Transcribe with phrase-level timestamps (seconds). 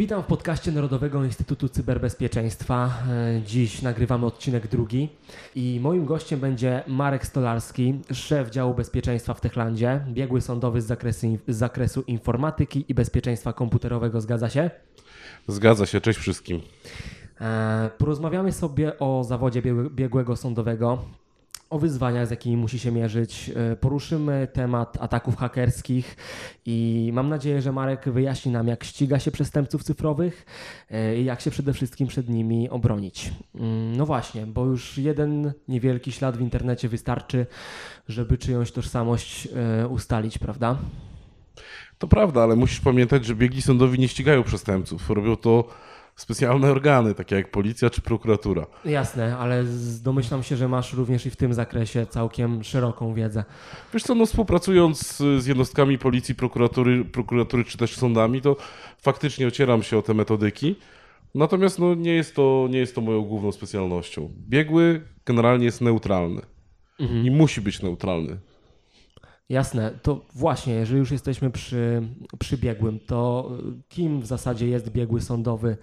[0.00, 2.90] Witam w podcaście Narodowego Instytutu Cyberbezpieczeństwa.
[3.08, 5.08] E, Dziś nagrywamy odcinek drugi
[5.54, 11.38] i moim gościem będzie Marek Stolarski, szef działu bezpieczeństwa w Techlandzie, biegły sądowy z zakresu,
[11.48, 14.20] z zakresu informatyki i bezpieczeństwa komputerowego.
[14.20, 14.70] Zgadza się?
[15.48, 16.60] Zgadza się, cześć wszystkim.
[17.40, 21.04] E, Porozmawiamy sobie o zawodzie biegłe- biegłego sądowego,
[21.70, 23.50] o wyzwaniach, z jakimi musi się mierzyć.
[23.72, 26.16] E, Poruszymy temat ataków hakerskich
[26.66, 30.46] i mam nadzieję, że Marek wyjaśni nam, jak ściga się przestępców cyfrowych
[30.90, 33.32] e, i jak się przede wszystkim przed nimi obronić.
[33.54, 37.46] Mm, No właśnie, bo już jeden niewielki ślad w internecie wystarczy,
[38.08, 39.48] żeby czyjąś tożsamość
[39.82, 40.78] e, ustalić, prawda?
[41.98, 45.10] To prawda, ale musisz pamiętać, że biegli sądowi nie ścigają przestępców.
[45.10, 45.68] Robią to
[46.20, 48.66] specjalne organy, takie jak policja czy prokuratura.
[48.84, 49.64] Jasne, ale
[50.02, 53.44] domyślam się, że masz również i w tym zakresie całkiem szeroką wiedzę.
[53.94, 58.56] Wiesz co, no współpracując z jednostkami policji, prokuratury, prokuratury czy też sądami, to
[58.98, 60.76] faktycznie ocieram się o te metodyki.
[61.34, 64.30] Natomiast no, nie, jest to, nie jest to moją główną specjalnością.
[64.48, 66.42] Biegły generalnie jest neutralny
[67.24, 68.36] i musi być neutralny.
[69.50, 72.02] Jasne, to właśnie, jeżeli już jesteśmy przy,
[72.38, 75.76] przy biegłym, to y, kim w zasadzie jest biegły sądowy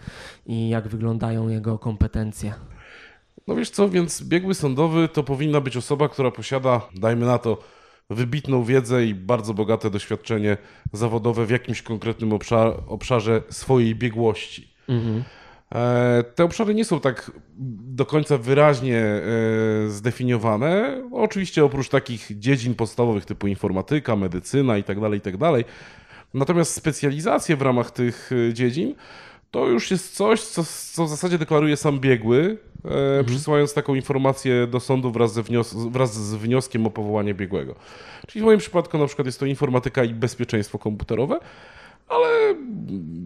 [0.46, 2.54] i jak wyglądają jego kompetencje?
[3.48, 7.58] No wiesz co, więc biegły sądowy to powinna być osoba, która posiada, dajmy na to,
[8.10, 10.58] wybitną wiedzę i bardzo bogate doświadczenie
[10.94, 14.74] zawodowe w jakimś konkretnym obszar, obszarze swojej biegłości.
[14.90, 14.94] E,
[16.36, 17.32] Te obszary nie są tak
[17.98, 19.22] do końca wyraźnie e,
[19.90, 21.02] zdefiniowane.
[21.12, 25.52] Oczywiście oprócz takich dziedzin podstawowych typu informatyka, medycyna itd., itd.
[26.34, 28.96] Natomiast specjalizacje w ramach tych e, dziedzin
[29.52, 32.58] to już jest coś, co, co w zasadzie deklaruje sam biegły,
[33.20, 37.76] e, przysyłając taką informację do sądu wraz, ze wnios- wraz z wnioskiem o powołanie biegłego.
[38.28, 41.40] Czyli w moim przypadku na przykład jest to informatyka i bezpieczeństwo komputerowe,
[42.08, 42.56] ale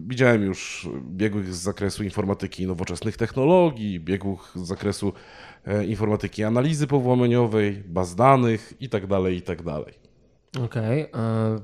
[0.06, 5.12] widziałem już biegłych z zakresu informatyki i nowoczesnych technologii, biegłych z zakresu
[5.66, 9.84] e, informatyki analizy powłamaniowej, baz danych itd., itd.
[10.60, 11.08] Okej, e,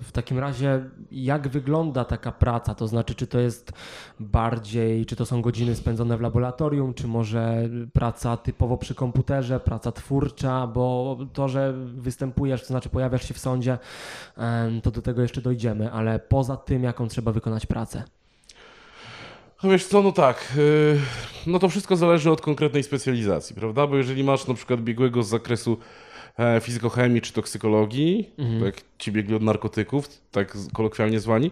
[0.03, 2.75] w takim razie jak wygląda taka praca?
[2.75, 3.72] To znaczy, czy to jest
[4.21, 9.93] bardziej, czy to są godziny spędzone w laboratorium, czy może praca typowo przy komputerze, praca
[9.93, 13.78] twórcza, bo to, że występujesz, to znaczy pojawiasz się w sądzie,
[14.82, 18.03] to do tego jeszcze dojdziemy, ale poza tym, jaką trzeba wykonać pracę?
[19.62, 21.00] No wiesz co, no tak, yy,
[21.47, 23.87] no to wszystko zależy od konkretnej specjalizacji, prawda?
[23.87, 25.78] Bo jeżeli masz na przykład biegłego z zakresu
[26.60, 31.50] fizykochemii czy toksykologii, tak jak ci biegli od narkotyków, tak kolokwialnie zwani,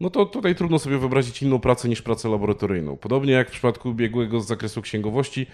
[0.00, 2.96] no to tutaj trudno sobie wyobrazić inną pracę niż pracę laboratoryjną.
[2.96, 5.46] Podobnie jak w przypadku biegłego z zakresu księgowości,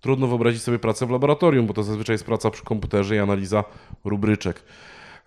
[0.00, 3.64] trudno wyobrazić sobie pracę w laboratorium, bo to zazwyczaj jest praca przy komputerze i analiza
[4.04, 4.62] rubryczek.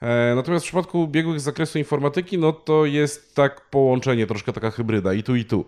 [0.01, 4.71] E, Natomiast w przypadku biegłych z zakresu informatyki, no to jest tak połączenie, troszkę taka
[4.71, 5.65] hybryda i tu i tu.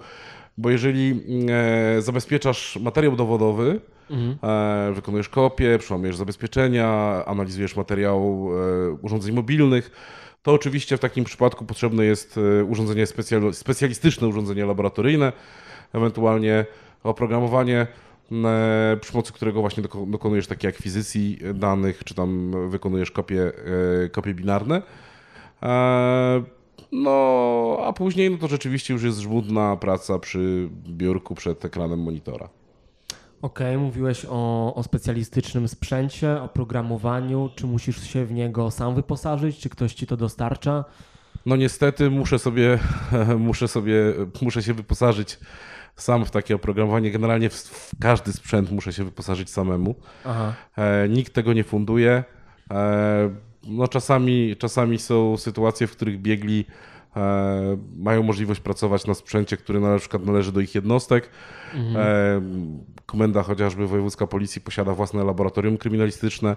[0.57, 1.21] Bo jeżeli
[1.97, 3.81] e, zabezpieczasz materiał dowodowy,
[4.43, 6.87] e, wykonujesz kopię, przełamujesz zabezpieczenia,
[7.25, 8.49] analizujesz materiał
[8.89, 9.91] e, urządzeń mobilnych,
[10.43, 15.31] to oczywiście w takim przypadku potrzebne jest e, urządzenie specjal, specjalistyczne, urządzenie laboratoryjne,
[15.93, 16.65] ewentualnie
[17.03, 17.87] oprogramowanie,
[18.45, 23.51] e, przy pomocy którego właśnie doko- dokonujesz takiej akwizycji danych, czy tam wykonujesz kopie,
[24.05, 24.81] e, kopie binarne.
[26.93, 32.49] No, a później no to rzeczywiście już jest żmudna praca przy biurku przed ekranem monitora.
[33.41, 37.49] Okej, mówiłeś o, o specjalistycznym sprzęcie, o programowaniu.
[37.55, 40.85] Czy musisz się w niego sam wyposażyć, czy ktoś ci to dostarcza?
[41.45, 42.79] No niestety muszę sobie,
[43.39, 43.95] muszę sobie,
[44.41, 45.39] muszę się wyposażyć
[45.95, 47.11] sam w takie oprogramowanie.
[47.11, 49.95] Generalnie w, w każdy sprzęt muszę się wyposażyć samemu.
[50.25, 50.53] Aha.
[50.77, 52.23] E, nikt tego nie funduje.
[52.71, 53.29] E,
[53.67, 56.65] no czasami, czasami są sytuacje, w których biegli
[57.15, 61.29] e, mają możliwość pracować na sprzęcie, który na przykład należy do ich jednostek.
[61.95, 62.41] E,
[63.05, 66.55] komenda chociażby wojewódzka policji posiada własne laboratorium kryminalistyczne.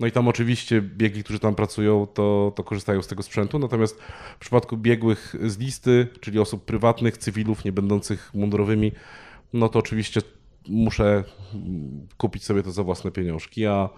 [0.00, 3.58] No i tam oczywiście biegli, którzy tam pracują, to, to korzystają z tego sprzętu.
[3.58, 4.00] Natomiast
[4.36, 8.92] w przypadku biegłych z listy, czyli osób prywatnych, cywilów, nie będących mundurowymi,
[9.52, 10.20] no to oczywiście
[10.68, 11.24] muszę
[12.16, 13.88] kupić sobie to za własne pieniążki, a,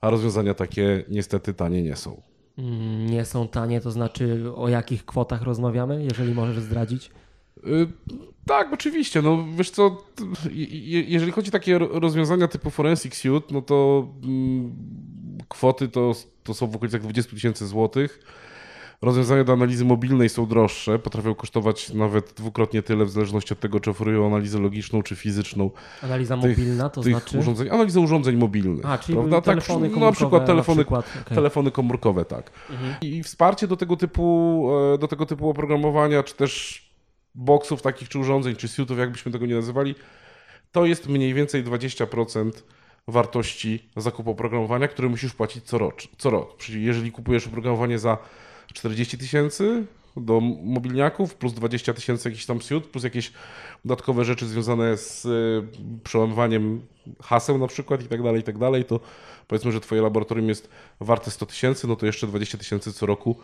[0.00, 2.22] a rozwiązania takie niestety tanie nie są.
[2.58, 7.10] Mm, Nie są tanie, to znaczy o jakich kwotach rozmawiamy, jeżeli możesz zdradzić?
[7.66, 7.86] Y,
[8.46, 9.22] Tak, oczywiście.
[9.22, 10.02] No wiesz co,
[11.06, 14.72] jeżeli chodzi o takie ro- rozwiązania typu Forensic Suite, no to mm,
[15.48, 16.12] kwoty to,
[16.44, 18.20] to są w okolicach 20 tysięcy złotych.
[19.02, 23.80] Rozwiązania do analizy mobilnej są droższe, potrafią kosztować nawet dwukrotnie tyle, w zależności od tego,
[23.80, 25.70] czy oferują analizę logiczną czy fizyczną.
[26.02, 27.38] Analiza Tych- mobilna, to tych znaczy...
[27.38, 28.86] urządzeń, analiza urządzeń mobilnych.
[28.86, 29.40] A, czyli prawda?
[29.40, 31.06] telefony Tak, no, na przykład telefony, na przykład.
[31.22, 31.34] okej.
[31.34, 32.50] telefony komórkowe, tak.
[33.02, 36.82] I wsparcie do tego typu, e, do tego typu oprogramowania, czy też
[37.34, 39.94] boksów takich, czy urządzeń, czy suitów, jakbyśmy tego nie nazywali,
[40.72, 42.50] to jest mniej więcej 20%
[43.08, 45.94] wartości zakupu oprogramowania, które musisz płacić co rok.
[46.18, 46.56] Co rok.
[46.56, 48.18] Czyli jeżeli kupujesz oprogramowanie za
[48.72, 49.84] 40 tysięcy
[50.16, 53.32] do mobilniaków, plus 20 tysięcy jakiś tam suit, plus jakieś
[53.84, 55.62] dodatkowe rzeczy związane z y,
[56.04, 56.80] przełamywaniem
[57.22, 59.00] haseł na przykład i tak dalej, i tak dalej, to
[59.48, 60.68] powiedzmy, że twoje laboratorium jest
[61.00, 63.36] warte 100 tysięcy, no to jeszcze 20 tysięcy co roku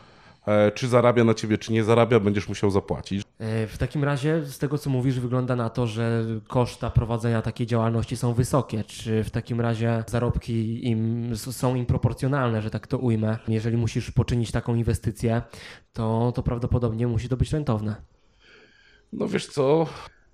[0.74, 3.22] czy zarabia na ciebie, czy nie zarabia, będziesz musiał zapłacić.
[3.38, 7.66] E, w takim razie, z tego co mówisz, wygląda na to, że koszta prowadzenia takiej
[7.66, 8.84] działalności są wysokie.
[8.84, 13.38] Czy w takim razie zarobki im, są im proporcjonalne, że tak to ujmę?
[13.48, 15.42] Jeżeli musisz poczynić taką inwestycję,
[15.92, 17.96] to, to prawdopodobnie musi to być rentowne.
[19.12, 19.86] No wiesz co,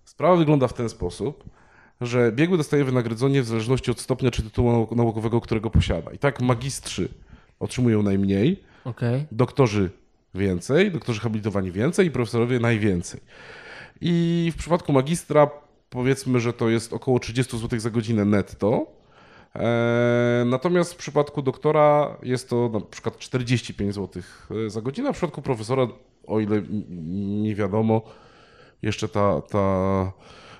[0.04, 1.44] sprawa wygląda w ten sposób,
[2.00, 6.10] że biegły dostaje wynagrodzenie w zależności od stopnia czy tytułu naukowego, którego posiada.
[6.10, 7.08] I tak magistrzy
[7.60, 9.26] otrzymują najmniej, okay.
[9.32, 9.90] doktorzy
[10.34, 13.20] więcej, doktorzy habilitowani więcej i profesorowie najwięcej.
[14.00, 15.50] I w przypadku magistra
[15.90, 18.86] powiedzmy, że to jest około 30 zł za godzinę netto.
[19.56, 24.22] E, natomiast w przypadku doktora jest to na przykład 45 zł
[24.66, 25.88] za godzinę, w przypadku profesora,
[26.26, 26.62] o ile
[27.18, 28.02] nie wiadomo,
[28.82, 30.12] jeszcze ta, ta,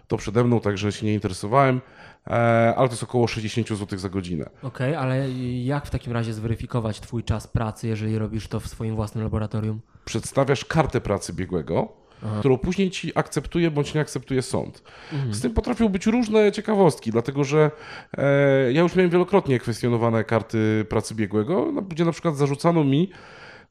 [0.08, 4.08] to przede mną, także się nie interesowałem, e, ale to jest około 60 zł za
[4.08, 4.50] godzinę.
[4.62, 5.30] Okej, okay, ale
[5.64, 9.80] jak w takim razie zweryfikować Twój czas pracy, jeżeli robisz to w swoim własnym laboratorium?
[10.04, 11.92] Przedstawiasz kartę pracy biegłego,
[12.24, 12.36] Aha.
[12.38, 14.82] którą później ci akceptuje bądź nie akceptuje sąd.
[15.12, 15.34] Mhm.
[15.34, 17.70] Z tym potrafią być różne ciekawostki, dlatego że
[18.19, 23.10] e, ja już miałem wielokrotnie kwestionowane karty pracy biegłego, gdzie na przykład zarzucano mi,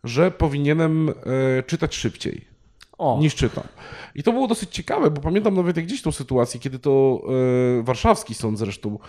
[0.03, 2.50] że powinienem e, czytać szybciej
[3.01, 3.17] o.
[3.19, 3.63] niż czytam.
[4.15, 7.21] I to było dosyć ciekawe, bo pamiętam nawet jak gdzieś tą sytuację, kiedy to
[7.79, 8.99] e, warszawski sąd zresztą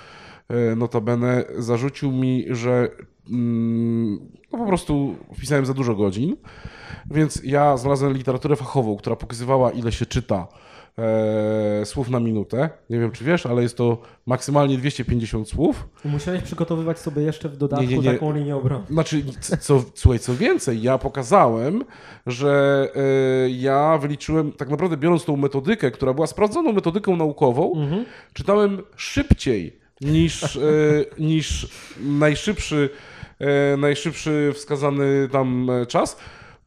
[0.48, 2.90] e, notabene zarzucił mi, że
[3.30, 4.18] mm,
[4.52, 6.36] no po prostu wpisałem za dużo godzin,
[7.10, 10.48] więc ja znalazłem literaturę fachową, która pokazywała ile się czyta
[10.98, 12.70] e, słów na minutę.
[12.90, 15.88] Nie wiem, czy wiesz, ale jest to maksymalnie 250 słów.
[16.04, 18.12] I musiałeś przygotowywać sobie jeszcze w dodatku nie, nie, nie.
[18.12, 18.84] taką linię obrony.
[18.90, 19.24] Znaczy,
[19.60, 21.84] co, słuchaj, co więcej, ja pokazałem,
[22.26, 28.04] że e, ja wyliczyłem, tak naprawdę biorąc tą metodykę, która była sprawdzoną metodyką naukową, mhm.
[28.32, 30.60] czytałem szybciej niż, e,
[31.18, 31.68] niż
[32.00, 32.90] najszybszy,
[33.38, 36.16] e, najszybszy wskazany tam czas,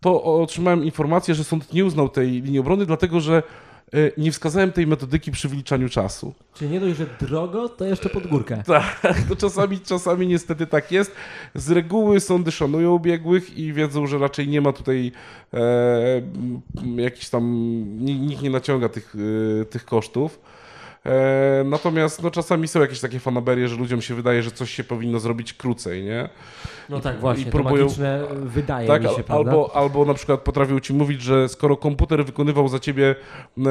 [0.01, 3.43] to otrzymałem informację, że sąd nie uznał tej linii obrony, dlatego że E,
[4.17, 6.33] nie wskazałem tej metodyki przy wyliczaniu czasu.
[6.53, 8.63] Czyli nie dość, że drogo, to jeszcze pod górkę.
[9.01, 11.11] Tak, to czasami, czasami niestety tak jest.
[11.55, 15.11] Z reguły sądy szanują biegłych i wiedzą, że raczej nie ma tutaj
[15.53, 16.21] e,
[16.95, 17.43] jakiś tam,
[18.05, 19.15] nikt nie naciąga tych,
[19.61, 20.39] e, tych kosztów.
[21.05, 24.83] E, natomiast no, czasami są jakieś takie fanaberie, że ludziom się wydaje, że coś się
[24.83, 26.29] powinno zrobić krócej, nie?
[26.89, 27.93] No tak, właśnie, I próbują, to
[28.35, 29.51] wydaje tak, mi się, prawda?
[29.51, 33.15] Albo, albo na przykład potrafią ci mówić, że skoro komputer wykonywał za ciebie,
[33.57, 33.63] e,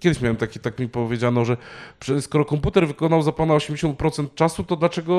[0.00, 1.56] kiedyś miałem taki, tak mi powiedziano, że
[2.20, 5.14] skoro komputer wykonał za pana 80% czasu, to dlaczego,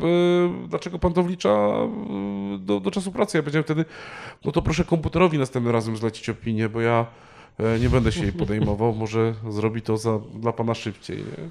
[0.00, 3.38] e, e, dlaczego pan to wlicza e, do, do czasu pracy?
[3.38, 3.84] Ja powiedziałem wtedy,
[4.44, 7.06] no to proszę komputerowi następnym razem zlecić opinię, bo ja
[7.39, 7.39] E,
[7.80, 11.16] nie będę się jej podejmował, może zrobi to za, dla pana szybciej.
[11.16, 11.50] Nie?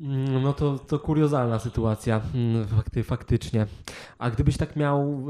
[0.00, 3.66] Mm, no to, to kuriozalna sytuacja, mm, fakty, faktycznie.
[4.18, 5.26] A gdybyś tak miał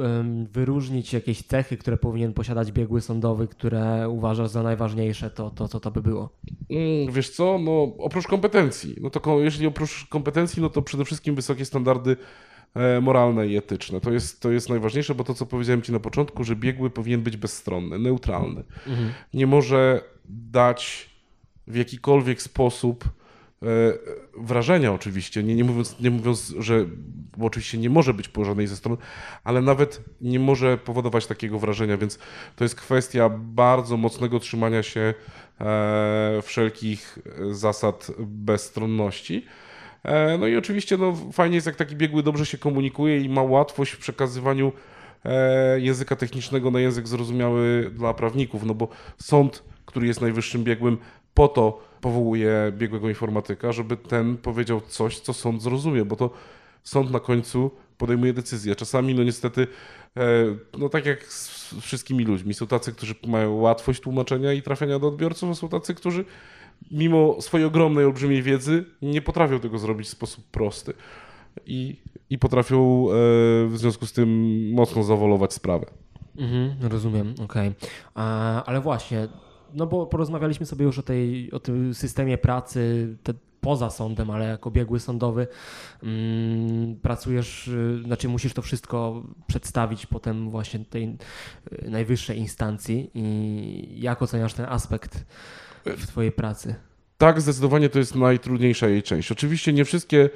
[0.52, 5.80] wyróżnić jakieś cechy, które powinien posiadać biegły sądowy, które uważasz za najważniejsze, to, to co
[5.80, 6.28] to by było?
[6.70, 11.34] Mm, wiesz co, no oprócz kompetencji, no to jeżeli oprócz kompetencji, no to przede wszystkim
[11.34, 12.16] wysokie standardy E,
[13.02, 14.00] moralne i etyczne.
[14.00, 17.22] To jest, to jest najważniejsze, bo to, co powiedziałem Ci na początku, że biegły powinien
[17.22, 18.64] być bezstronny, neutralny.
[18.86, 19.12] Mhm.
[19.34, 21.10] Nie może dać
[21.66, 23.66] w jakikolwiek sposób e,
[24.38, 26.86] wrażenia oczywiście, nie, nie, mówiąc, nie mówiąc, że
[27.40, 28.96] oczywiście nie może być po żadnej ze stron,
[29.44, 32.18] ale nawet nie może powodować takiego wrażenia, więc
[32.56, 35.14] to jest kwestia bardzo mocnego trzymania się
[35.60, 37.18] e, wszelkich
[37.50, 39.46] zasad bezstronności.
[40.04, 43.42] E, no i oczywiście no, fajnie jest, jak taki biegły dobrze się komunikuje i ma
[43.42, 44.72] łatwość w przekazywaniu
[45.24, 50.98] e, języka technicznego na język zrozumiały dla prawników, no bo sąd, który jest najwyższym biegłym,
[51.34, 56.30] po to powołuje biegłego informatyka, żeby ten powiedział coś, co sąd zrozumie, bo to
[56.82, 58.76] sąd na końcu podejmuje decyzję.
[58.76, 59.66] Czasami, no niestety,
[60.78, 65.08] no tak jak z wszystkimi ludźmi, są tacy, którzy mają łatwość tłumaczenia i trafienia do
[65.08, 66.24] odbiorców, a są tacy, którzy
[66.90, 70.92] mimo swojej ogromnej, olbrzymiej wiedzy, nie potrafią tego zrobić w sposób prosty.
[71.66, 71.96] I,
[72.30, 73.12] i potrafią e,
[73.68, 74.28] w związku z tym
[74.72, 75.86] mocno zawolować sprawę.
[76.36, 77.68] Mhm, rozumiem, okej.
[77.68, 78.22] Okay.
[78.66, 79.28] Ale właśnie,
[79.74, 84.44] no bo porozmawialiśmy sobie już o, tej, o tym systemie pracy te, poza sądem, ale
[84.44, 85.46] jako biegły sądowy.
[86.02, 91.16] Mm, pracujesz, y, znaczy musisz to wszystko przedstawić potem właśnie tej
[91.72, 95.24] y, najwyższej instancji i jak oceniasz ten aspekt
[95.84, 96.74] w twojej pracy?
[97.18, 99.32] Tak, zdecydowanie to jest najtrudniejsza jej część.
[99.32, 100.30] Oczywiście nie wszystkie,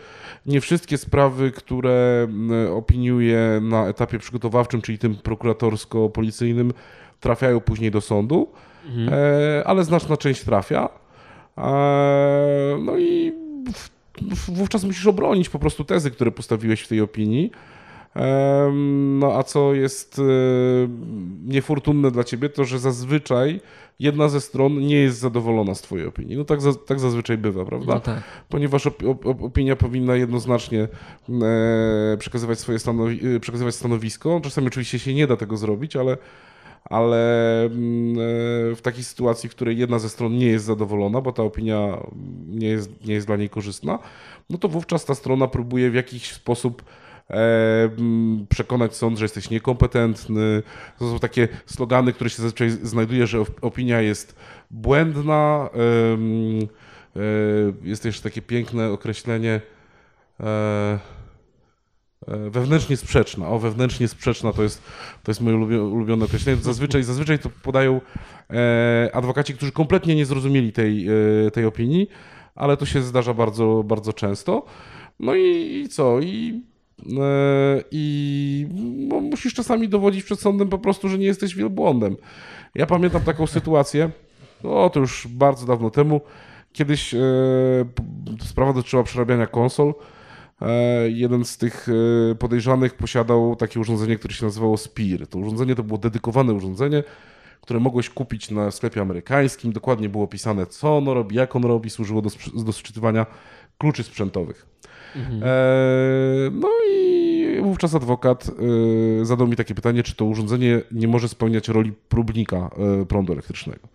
[0.46, 6.72] nie wszystkie sprawy, które mm, opiniuję na etapie przygotowawczym, czyli tym prokuratorsko-policyjnym,
[7.20, 8.52] trafiają później do sądu,
[8.88, 9.08] mhm.
[9.12, 10.88] e, ale znaczna część trafia.
[11.58, 13.32] E, no i
[14.48, 17.50] wówczas musisz obronić po prostu tezy, które postawiłeś w tej opinii.
[19.18, 20.22] No a co jest e,
[21.46, 23.60] niefortunne dla ciebie, to że zazwyczaj
[23.98, 26.36] jedna ze stron nie jest zadowolona z twojej opinii.
[26.36, 27.94] No tak, tak zazwyczaj bywa, prawda?
[27.94, 28.22] No tak.
[28.48, 30.88] Ponieważ op, op, opinia powinna jednoznacznie
[31.42, 34.40] e, przekazywać swoje stanowi e, przekazywać stanowisko.
[34.44, 36.16] Czasami oczywiście się nie da tego zrobić, ale
[36.88, 38.14] ale mm,
[38.74, 42.06] w takiej sytuacji, w której jedna ze stron nie jest zadowolona, bo ta opinia
[42.48, 43.98] nie jest, nie jest dla niej korzystna,
[44.50, 46.82] no to wówczas ta strona próbuje w jakiś sposób
[47.30, 47.90] E,
[48.48, 50.62] przekonać sąd, że jesteś niekompetentny.
[50.98, 54.36] To są takie slogany, które się zazwyczaj znajduje, że opinia jest
[54.70, 55.70] błędna.
[55.74, 57.18] E,
[57.82, 59.60] jest też takie piękne określenie
[60.40, 60.98] e,
[62.50, 63.48] wewnętrznie sprzeczna.
[63.48, 64.82] O, wewnętrznie sprzeczna to jest,
[65.22, 66.62] to jest moje ulubione określenie.
[66.62, 68.00] Zazwyczaj, zazwyczaj to podają
[69.12, 71.06] adwokaci, którzy kompletnie nie zrozumieli tej,
[71.52, 72.08] tej opinii,
[72.54, 74.64] ale to się zdarza bardzo, bardzo często.
[75.20, 76.20] No i, i co?
[76.20, 76.62] I
[77.02, 78.66] E, i
[79.08, 82.16] no, musisz czasami dowodzić przed sądem po prostu, że nie jesteś wielbłądem.
[82.74, 84.10] Ja pamiętam taką sytuację,
[84.64, 86.20] no to już bardzo dawno temu,
[86.72, 87.18] kiedyś e,
[88.42, 89.94] sprawa dotyczyła przerabiania konsol.
[90.62, 91.88] E, jeden z tych
[92.30, 95.26] e, podejrzanych posiadał takie urządzenie, które się nazywało SPIR.
[95.26, 97.02] To urządzenie to było dedykowane urządzenie,
[97.60, 99.72] które mogłeś kupić na sklepie amerykańskim.
[99.72, 102.30] Dokładnie było opisane, co ono robi, jak on robi, służyło do,
[102.64, 103.26] do sczytywania
[103.78, 104.66] kluczy sprzętowych.
[105.16, 105.42] Mhm.
[105.42, 105.46] E,
[106.52, 108.50] no i wówczas adwokat
[109.22, 112.70] e, zadał mi takie pytanie, czy to urządzenie nie może spełniać roli próbnika
[113.08, 113.88] prądu elektrycznego.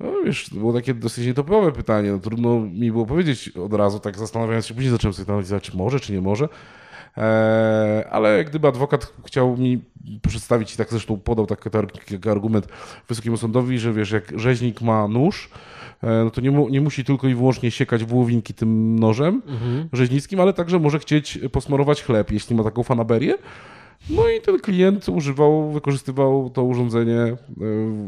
[0.00, 2.12] No wiesz, to było takie dosyć nietypowe pytanie.
[2.12, 5.76] No, trudno mi było powiedzieć od razu, tak zastanawiając się, później zacząłem sobie analizować, czy
[5.76, 6.48] może, czy nie może.
[8.10, 9.84] ale gdyby adwokat chciał mi
[10.22, 12.68] przedstawić, i tak zresztą podał taki, taki argument
[13.08, 15.50] Wysokiemu Sądowi, że wiesz, jak rzeźnik ma nóż,
[16.04, 19.88] E, no to nie, mu, nie musi tylko i wyłącznie siekać wołowinki tym nożem mhm.
[19.92, 23.34] rzeźnickim, ale także może chcieć posmarować chleb, jeśli ma taką fanaberię.
[24.10, 27.36] No i ten klient używał, wykorzystywał to urządzenie e,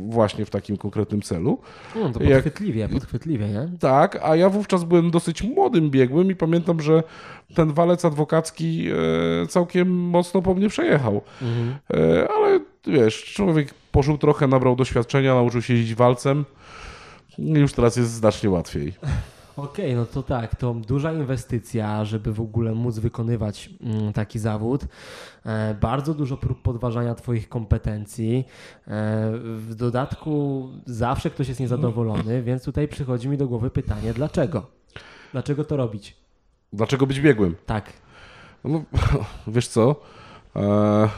[0.09, 1.59] właśnie w takim konkretnym celu.
[1.95, 3.69] No to podchwytliwie, Jak, podchwytliwie, nie?
[3.81, 7.03] Tak, a ja wówczas byłem dosyć młodym biegłym i pamiętam, że
[7.55, 8.89] ten walec adwokacki
[9.43, 11.21] e, całkiem mocno po mnie przejechał.
[11.43, 11.75] Mhm.
[12.37, 16.45] Ale wiesz, człowiek pożył trochę, nabrał doświadczenia, nauczył się jeździć walcem.
[17.39, 18.93] Już teraz jest znacznie łatwiej.
[19.57, 24.39] Okej, okay, no to tak, to duża inwestycja, żeby w ogóle móc wykonywać mm, taki
[24.39, 24.85] zawód.
[25.47, 28.39] E, bardzo dużo prób podważania Twoich kompetencji.
[28.39, 34.67] E, w dodatku zawsze ktoś jest niezadowolony, więc tutaj przychodzi mi do głowy pytanie, dlaczego?
[35.33, 36.17] Dlaczego to robić?
[36.73, 37.57] Dlaczego być biegłym?
[37.67, 37.93] Tak.
[38.65, 38.83] No,
[39.47, 39.97] wiesz co?
[40.57, 41.09] E,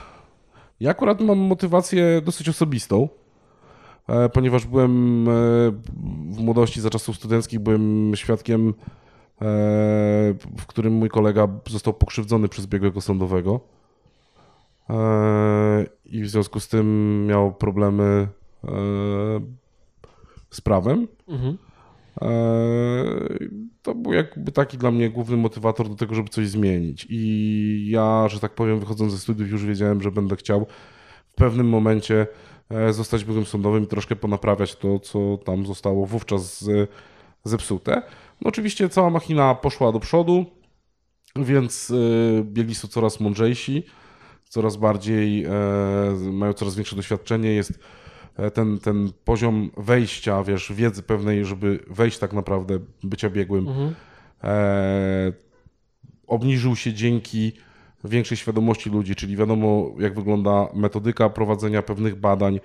[0.81, 3.09] ja akurat mam motywację dosyć osobistą.
[4.09, 5.33] E, ponieważ byłem e,
[6.31, 8.75] w młodości, za czasów studenckich, byłem świadkiem, e,
[10.59, 13.61] w którym mój kolega został pokrzywdzony przez biegłego sądowego
[16.05, 18.29] i w związku z tym miał problemy
[20.51, 21.09] z prawem.
[21.29, 21.59] Mhm.
[23.83, 27.07] To był jakby taki dla mnie główny motywator do tego, żeby coś zmienić.
[27.11, 30.67] I ja, że tak powiem, wychodząc ze studiów, już wiedziałem, że będę chciał
[31.29, 32.27] w pewnym momencie
[32.91, 36.71] zostać biegłym sądowym i troszkę ponaprawiać to, co tam zostało wówczas
[37.45, 38.03] zepsute.
[38.41, 40.47] No oczywiście cała machina poszła do przodu,
[41.37, 41.95] więc e,
[42.45, 43.85] biegli są coraz mądrzejsi,
[44.49, 45.51] coraz bardziej, e,
[46.33, 47.79] mają coraz większe doświadczenie, jest
[48.55, 53.95] ten, ten poziom wejścia, wiesz, wiedzy pewnej, żeby wejść tak naprawdę, bycia biegłym, mhm.
[56.27, 57.53] obniżył się dzięki
[58.05, 62.61] większej świadomości ludzi, czyli wiadomo, jak wygląda metodyka prowadzenia pewnych badań.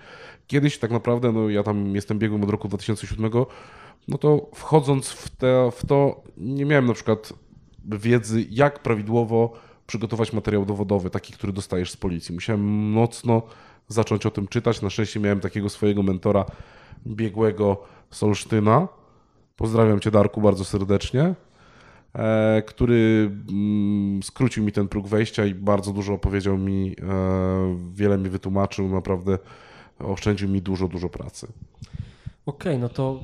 [0.47, 3.31] Kiedyś tak naprawdę, no ja tam jestem biegłym od roku 2007,
[4.07, 7.33] no to wchodząc w, te, w to, nie miałem na przykład
[7.85, 9.53] wiedzy, jak prawidłowo
[9.87, 12.35] przygotować materiał dowodowy, taki, który dostajesz z policji.
[12.35, 12.61] Musiałem
[12.91, 13.41] mocno
[13.87, 14.81] zacząć o tym czytać.
[14.81, 16.45] Na szczęście miałem takiego swojego mentora,
[17.07, 18.87] biegłego Solsztyna.
[19.55, 21.35] Pozdrawiam Cię, Darku, bardzo serdecznie.
[22.15, 28.17] E, który mm, skrócił mi ten próg wejścia i bardzo dużo opowiedział mi, e, wiele
[28.17, 29.37] mi wytłumaczył, naprawdę
[29.99, 31.47] oszczędził mi dużo, dużo pracy.
[32.45, 33.19] Okej, no to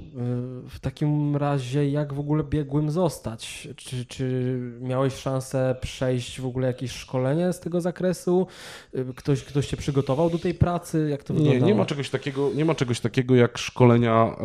[0.66, 3.68] y, w takim razie jak w ogóle biegłym zostać?
[3.76, 8.48] Czy, czy miałeś szansę przejść w ogóle jakieś szkolenie z tego zakresu?
[8.96, 11.08] Y, Ktoś, ktoś cię przygotował do tej pracy?
[11.12, 11.68] Jak to Nie, wyglądało?
[11.68, 14.36] nie ma czegoś takiego, nie ma czegoś takiego jak szkolenia e,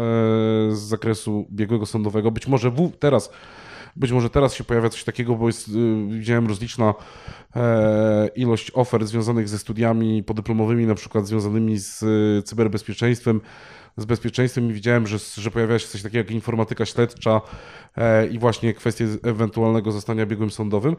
[0.73, 2.31] z zakresu biegłego sądowego.
[2.31, 3.31] Być może w, teraz,
[3.97, 5.73] być może teraz się pojawia coś takiego, bo jest, y,
[6.09, 6.95] widziałem rozliczna
[7.57, 13.41] e, ilość ofert związanych ze studiami podyplomowymi, na przykład związanymi z y, cyberbezpieczeństwem,
[13.97, 17.41] z bezpieczeństwem i widziałem, że, że pojawia się coś takiego jak informatyka śledcza
[17.97, 20.97] e, i właśnie kwestie ewentualnego zostania biegłym sądowym.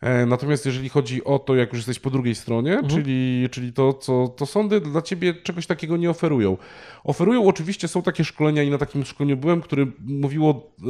[0.00, 3.92] E, Natomiast jeżeli chodzi o to, jak już jesteś po drugiej stronie, czyli, czyli to,
[3.92, 6.56] co to sądy dla ciebie czegoś takiego nie oferują.
[7.04, 10.84] Oferują oczywiście, są takie szkolenia i na takim szkoleniu byłem, które mówiło e,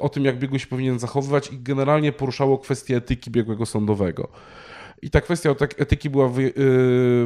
[0.00, 4.28] o tym, jak biegły się powinien zachowywać i generalnie poruszało kwestię etyki biegłego sądowego.
[5.02, 6.30] I ta kwestia tak- etyki była e,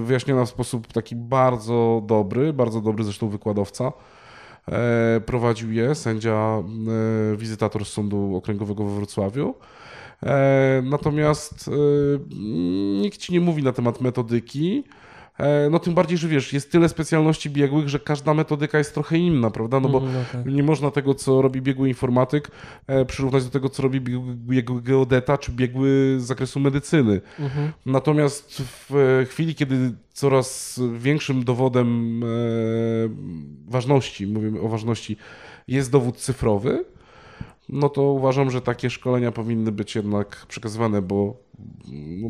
[0.00, 3.92] wyjaśniona w sposób taki bardzo dobry, bardzo dobry zresztą wykładowca.
[4.68, 6.62] E, Prowadził je sędzia,
[7.32, 9.54] e, wizytator z Sądu Okręgowego we Wrocławiu.
[10.22, 11.72] E, Natomiast e,
[13.02, 14.84] nikt ci nie mówi na temat metodyki.
[15.38, 19.18] E, No tym bardziej, że wiesz, jest tyle specjalności biegłych, że każda metodyka jest trochę
[19.18, 19.80] inna, prawda?
[19.80, 20.52] No bo Mhm, no tak.
[20.52, 22.50] nie można tego, co robi biegły informatyk,
[22.86, 24.00] e, przyrównać do tego, co robi
[24.34, 27.20] biegły, geodeta czy biegły z zakresu medycyny.
[27.40, 27.72] Mhm.
[27.86, 32.20] Natomiast w e, chwili, kiedy coraz większym dowodem
[33.68, 35.16] ważności, mówimy o ważności,
[35.68, 36.84] jest dowód cyfrowy,
[37.72, 41.36] no to uważam, że takie szkolenia powinny być jednak przekazywane, bo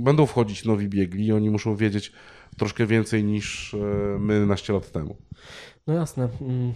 [0.00, 2.12] będą wchodzić nowi biegli i oni muszą wiedzieć
[2.58, 3.78] troszkę więcej niż e,
[4.18, 5.16] my naście lat temu.
[5.86, 6.28] No jasne.
[6.40, 6.72] Mm.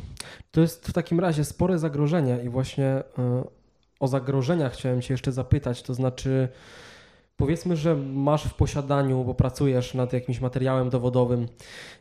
[0.50, 3.02] To jest w takim razie spore zagrożenie i właśnie y,
[4.00, 5.82] o zagrożeniach chciałem Cię jeszcze zapytać.
[5.82, 6.48] To znaczy,
[7.36, 11.48] powiedzmy, że masz w posiadaniu, bo pracujesz nad jakimś materiałem dowodowym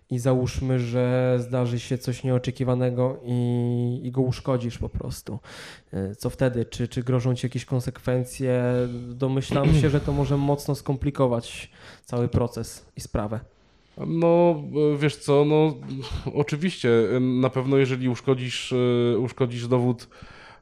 [0.10, 5.40] i załóżmy, że zdarzy się coś nieoczekiwanego i, i go uszkodzisz po prostu.
[5.94, 6.66] Y, Co wtedy?
[6.66, 8.64] Czy, czy grożą Ci jakieś konsekwencje?
[9.10, 11.70] Domyślam się, że to może mocno skomplikować
[12.06, 13.40] cały proces i sprawę.
[13.98, 15.76] No, e, wiesz co, no
[16.34, 20.08] oczywiście, e, na pewno jeżeli uszkodzisz, e, uszkodzisz dowód,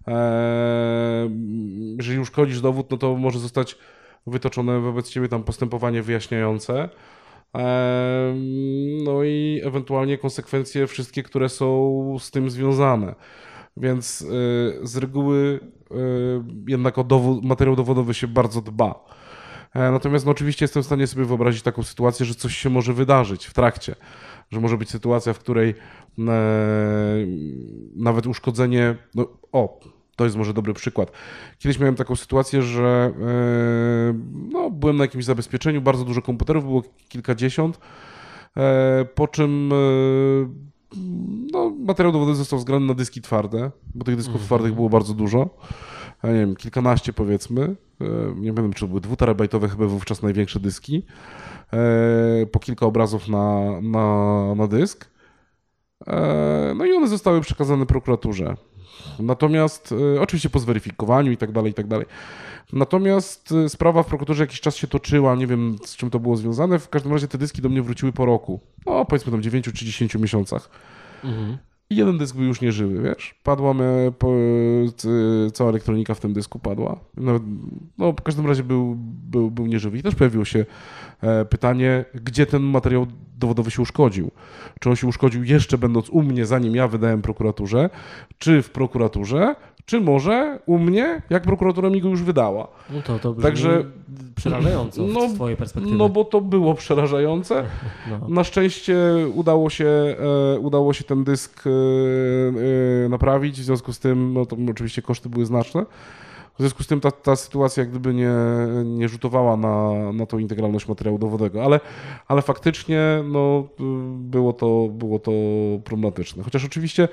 [0.07, 1.29] e,
[1.97, 3.77] jeżeli uszkodzisz dowód, no to może zostać
[4.27, 6.89] wytoczone wobec ciebie tam postępowanie wyjaśniające.
[9.03, 13.15] No i ewentualnie konsekwencje wszystkie, które są z tym związane.
[13.77, 14.25] Więc e,
[14.87, 15.59] z reguły
[15.91, 15.95] e,
[16.67, 19.05] jednak o dowód, materiał dowodowy się bardzo dba.
[19.73, 22.93] E, Natomiast no, oczywiście jestem w stanie sobie wyobrazić taką sytuację, że coś się może
[22.93, 23.95] wydarzyć w trakcie.
[24.51, 26.33] Że może być sytuacja, w której e,
[27.95, 28.95] nawet uszkodzenie.
[29.15, 29.79] No, o,
[30.15, 31.11] to jest może dobry przykład.
[31.59, 34.13] Kiedyś miałem taką sytuację, że e,
[34.51, 37.79] no, byłem na jakimś zabezpieczeniu, bardzo dużo komputerów, było kilkadziesiąt.
[38.57, 39.75] E, po czym e,
[41.51, 45.49] no, materiał dowodowy został zgrany na dyski twarde, bo tych dysków twardych było bardzo dużo.
[46.23, 47.75] Nie wiem, kilkanaście powiedzmy.
[48.35, 51.05] Nie wiem, czy to były dwuterabajtowe chyba wówczas największe dyski.
[52.51, 55.09] Po kilka obrazów na, na, na dysk.
[56.75, 58.55] No i one zostały przekazane prokuraturze.
[59.19, 62.05] Natomiast, e, oczywiście po zweryfikowaniu i tak dalej, i tak dalej.
[62.73, 66.37] Natomiast e, sprawa w prokuraturze jakiś czas się toczyła, nie wiem z czym to było
[66.37, 66.79] związane.
[66.79, 68.59] W każdym razie te dyski do mnie wróciły po roku.
[68.85, 70.69] No, powiedzmy tam 9 czy 10 miesiącach.
[71.93, 73.35] I jeden dysk był już nieżywy, wiesz?
[73.43, 74.33] Padła me, po,
[75.53, 76.99] cała elektronika w tym dysku padła.
[77.17, 77.43] Nawet,
[77.97, 78.95] no, w każdym razie był,
[79.29, 79.97] był, był nieżywy.
[79.97, 80.65] I też pojawiło się
[81.21, 84.31] e, pytanie, gdzie ten materiał dowodowy się uszkodził.
[84.79, 87.89] Czy on się uszkodził jeszcze będąc u mnie, zanim ja wydałem prokuraturze,
[88.37, 92.67] czy w prokuraturze, czy może u mnie, jak prokuratura mi go już wydała.
[92.89, 93.83] No to, to Także-
[94.35, 95.97] przerażająco No, z Twojej perspektywy.
[95.97, 97.63] No bo to było przerażające.
[98.09, 98.27] No.
[98.27, 98.97] Na szczęście
[99.33, 99.85] udało się,
[100.55, 101.69] e, udało się ten dysk e,
[103.05, 105.85] e, naprawić, w związku z tym, no to oczywiście koszty były znaczne.
[106.55, 108.33] W związku z tym ta, ta sytuacja jak gdyby nie,
[108.85, 111.79] nie rzutowała na, na tą integralność materiału dowodowego, ale,
[112.27, 113.67] ale faktycznie no,
[114.15, 115.31] było, to, było to
[115.83, 116.43] problematyczne.
[116.43, 117.07] Chociaż oczywiście,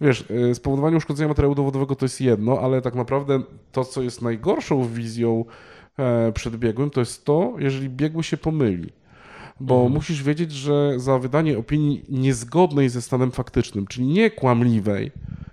[0.00, 4.22] wiesz, y, spowodowanie uszkodzenia materiału dowodowego to jest jedno, ale tak naprawdę to, co jest
[4.22, 5.44] najgorszą wizją
[5.98, 8.92] e, przed biegłym, to jest to, jeżeli biegły się pomyli.
[9.60, 15.12] Bo musisz wiedzieć, że za wydanie opinii niezgodnej ze stanem faktycznym, czyli nie kłamliwej,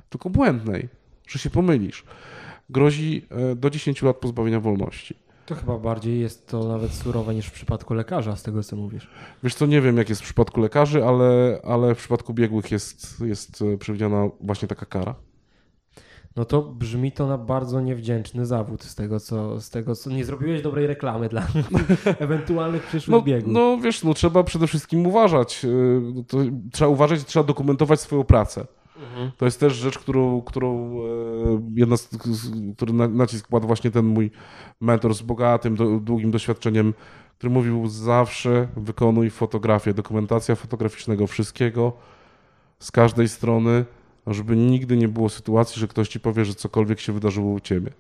[0.10, 0.90] tylko błędnej,
[1.28, 2.04] że się pomylisz,
[2.70, 5.25] grozi e, do 10 lat pozbawienia wolności.
[5.46, 9.10] To chyba bardziej jest to nawet surowe niż w przypadku lekarza, z tego co mówisz.
[9.44, 13.22] Wiesz co, nie wiem jak jest w przypadku lekarzy, ale, ale w przypadku biegłych jest,
[13.22, 15.16] jest e, przewidziana właśnie taka kara.
[16.36, 20.26] No to brzmi to na bardzo niewdzięczny zawód z tego, co, z tego, co nie
[20.26, 21.48] zrobiłeś dobrej reklamy dla
[22.20, 23.54] ewentualnych przyszłych No, biegów.
[23.54, 25.66] no wiesz, no trzeba przede wszystkim uważać.
[25.66, 26.38] y, To,
[26.72, 28.66] trzeba uważać, trzeba dokumentować swoją pracę.
[28.98, 29.32] Mhm.
[29.38, 31.04] To jest też rzecz, którą, którą e,
[31.76, 32.10] jedna z,
[32.78, 34.32] który na- nacisk kładł właśnie ten mój
[34.82, 36.94] mentor z bogatym, długim doświadczeniem,
[37.38, 41.94] który mówił zawsze wykonuj fotografię, dokumentacja fotograficznego wszystkiego
[42.80, 43.86] z każdej strony,
[44.28, 47.92] żeby nigdy nie było sytuacji, że ktoś ci powie, że cokolwiek się wydarzyło u ciebie.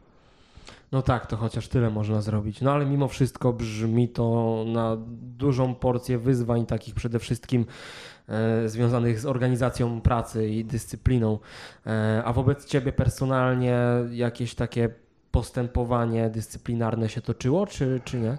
[0.96, 2.62] No tak, to chociaż tyle można zrobić.
[2.62, 4.98] No ale mimo wszystko brzmi to na
[5.38, 7.66] dużą porcję wyzwań, takich przede wszystkim
[8.30, 11.40] e, związanych z organizacją pracy i dyscypliną.
[11.86, 13.80] E, a wobec Ciebie personalnie
[14.12, 14.90] jakieś takie
[15.36, 18.30] postępowanie dyscyplinarne się toczyło, czy, czy nie?
[18.30, 18.38] E,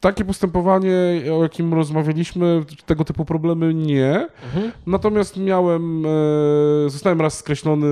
[0.00, 0.94] Takie postępowanie,
[1.32, 4.28] o jakim rozmawialiśmy, tego typu problemy nie.
[4.44, 4.72] Mhm.
[4.86, 7.86] Natomiast miałem, e, zostałem raz skreślony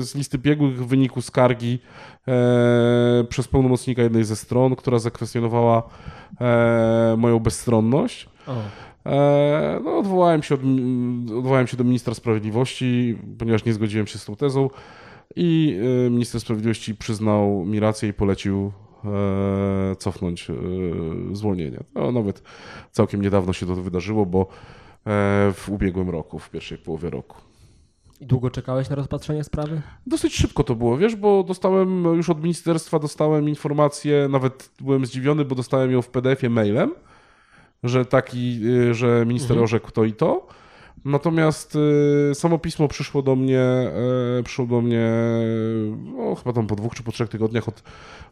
[0.00, 1.78] z listy biegłych w wyniku skargi
[2.28, 5.82] e, przez pełnomocnika jednej ze stron, która zakwestionowała
[7.16, 8.28] moją bezstronność.
[8.46, 8.54] O.
[9.84, 10.60] No, odwołałem, się od,
[11.38, 14.70] odwołałem się do ministra sprawiedliwości, ponieważ nie zgodziłem się z tą tezą
[15.36, 18.72] i e, minister sprawiedliwości przyznał mi rację i polecił
[19.04, 20.54] e, cofnąć e,
[21.32, 21.78] zwolnienie.
[21.94, 22.42] No, nawet
[22.90, 24.46] całkiem niedawno się to wydarzyło, bo e,
[25.52, 27.36] w ubiegłym roku, w pierwszej połowie roku.
[28.20, 29.82] I długo czekałeś na rozpatrzenie sprawy?
[30.06, 35.44] Dosyć szybko to było, wiesz, bo dostałem już od ministerstwa, dostałem informację, nawet byłem zdziwiony,
[35.44, 36.94] bo dostałem ją w PDF-ie mailem,
[37.82, 39.64] że taki, y, że minister Mhm.
[39.64, 40.46] orzekł to i to.
[41.04, 41.76] Natomiast
[42.30, 43.90] y, samo pismo przyszło do mnie,
[44.38, 45.10] y, przyszło do mnie
[46.16, 47.82] no, chyba tam po dwóch czy po trzech tygodniach od,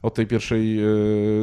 [0.02, 0.78] od tej pierwszej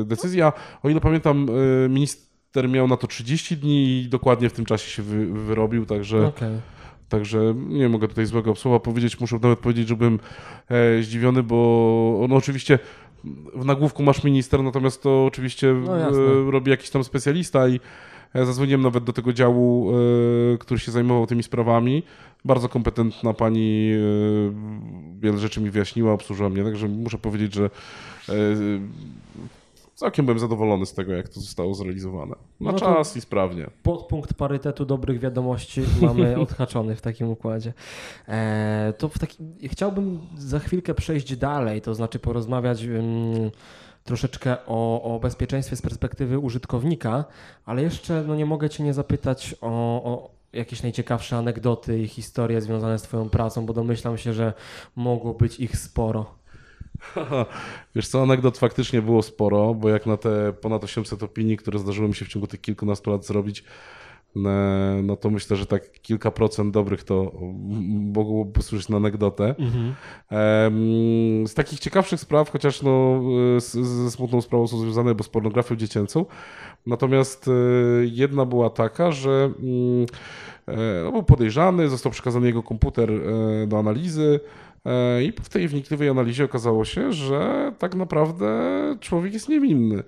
[0.01, 1.49] y, decyzji, a o ile pamiętam,
[1.85, 5.85] y, minister miał na to 30 dni i dokładnie w tym czasie się wy, wyrobił,
[5.85, 6.27] także...
[6.27, 6.57] Okej.
[7.09, 9.19] Także nie mogę tutaj złego słowa powiedzieć.
[9.19, 10.19] Muszę nawet powiedzieć, że byłem
[10.69, 12.79] e, zdziwiony, bo on oczywiście
[13.55, 17.79] w nagłówku masz minister, natomiast to oczywiście No e, robi jakiś tam specjalista i
[18.33, 19.91] zadzwoniłem nawet do tego działu,
[20.53, 22.03] e, który się zajmował tymi sprawami.
[22.45, 27.69] Bardzo kompetentna pani e, wiele rzeczy mi wyjaśniła, obsłużyła mnie, także muszę powiedzieć, że
[28.29, 28.33] e,
[29.99, 32.35] całkiem byłem zadowolony z tego, jak to zostało zrealizowane.
[32.59, 33.69] Na No czas i sprawnie.
[33.83, 37.73] Podpunkt parytetu dobrych wiadomości mamy odhaczony w takim układzie.
[38.27, 43.51] E, to w takim, chciałbym za chwilkę przejść dalej, to znaczy porozmawiać ym,
[44.09, 47.25] troszeczkę o, o bezpieczeństwie z perspektywy użytkownika,
[47.65, 49.67] ale jeszcze no, nie mogę Cię nie zapytać o,
[50.03, 54.53] o jakieś najciekawsze anegdoty i historie związane z Twoją pracą, bo domyślam się, że
[54.95, 56.25] mogło być ich sporo.
[57.95, 62.07] Wiesz co, anegdot faktycznie było sporo, bo jak na te ponad 800 opinii, które zdarzyło
[62.07, 63.63] mi się w ciągu tych kilkunastu lat zrobić,
[65.03, 67.31] no to myślę, że tak kilka procent dobrych to
[67.89, 69.55] mogłoby posłużyć na anegdotę.
[70.29, 73.21] Em, Z takich ciekawszych spraw, chociaż no,
[73.57, 76.25] e, ze smutną sprawą są związane, bo z pornografią dziecięcą.
[76.85, 77.51] Natomiast e,
[78.05, 79.29] jedna była taka, że
[79.63, 80.05] mm,
[80.67, 84.39] e, no, był podejrzany, został przekazany jego komputer e, do analizy.
[84.85, 88.59] e, I w tej wnikliwej analizie okazało się, że tak naprawdę
[88.99, 90.03] człowiek jest niewinny.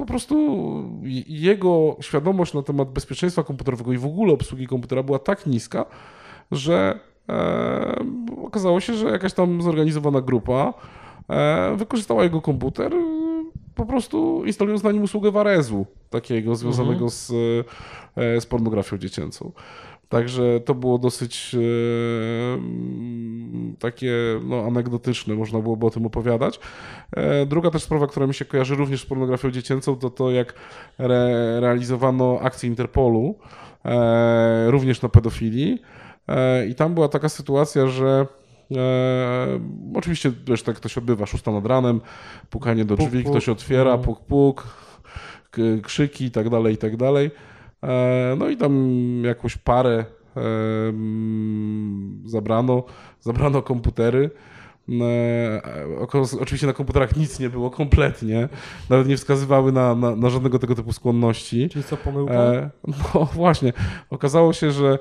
[0.00, 0.36] Po prostu
[1.26, 5.84] jego świadomość na temat bezpieczeństwa komputerowego i w ogóle obsługi komputera była tak niska,
[6.52, 8.04] że e,
[8.44, 10.74] okazało się, że jakaś tam zorganizowana grupa
[11.28, 12.92] e, wykorzystała jego komputer,
[13.74, 17.30] po prostu instalując na nim usługę Warezu, takiego związanego z,
[18.16, 19.52] e, z pornografią dziecięcą.
[20.10, 21.58] Także to było dosyć e,
[22.54, 24.12] mm, takie
[24.44, 26.60] no, anegdotyczne, można byłoby o tym opowiadać.
[27.16, 30.54] E, druga też sprawa, która mi się kojarzy również z pornografią dziecięcą, to to, jak
[30.98, 33.34] re, realizowano akcję Interpolu,
[33.84, 35.82] e, również na pedofilii.
[36.28, 38.26] E, I tam była taka sytuacja, że
[38.76, 39.60] e,
[39.94, 42.00] oczywiście wiesz, tak to się odbywa, szósta nad ranem,
[42.50, 43.32] pukanie do drzwi, puk.
[43.32, 44.02] ktoś otwiera, Mhm.
[44.02, 44.66] puk, puk,
[45.82, 47.30] krzyki i tak dalej, i tak dalej.
[47.82, 50.04] E, no i tam jakąś parę
[50.36, 50.40] e,
[50.88, 52.84] mm, zabrano,
[53.20, 54.30] zabrano komputery.
[55.00, 55.62] E,
[56.40, 58.48] Oczywiście na komputerach nic nie było kompletnie,
[58.88, 61.68] nawet nie wskazywały na, na, na żadnego tego typu skłonności.
[61.68, 62.70] Czyli co, pomyłka?
[62.86, 63.72] No właśnie,
[64.10, 64.98] okazało się, że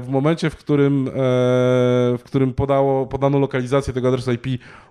[0.00, 1.10] w momencie, w którym,
[2.18, 4.46] w którym podało, podano lokalizację tego adresu IP,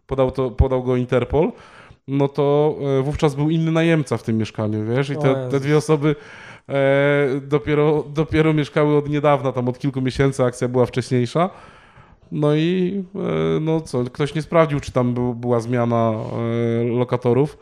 [0.07, 1.51] podał, to, podał go Interpol,
[2.07, 6.15] no to wówczas był inny najemca w tym mieszkaniu, wiesz, i te, te dwie osoby
[7.41, 11.50] dopiero, dopiero mieszkały od niedawna, tam od kilku miesięcy, akcja była wcześniejsza.
[12.32, 17.58] No i e, no co, ktoś nie sprawdził, czy tam był, była zmiana e, lokatorów.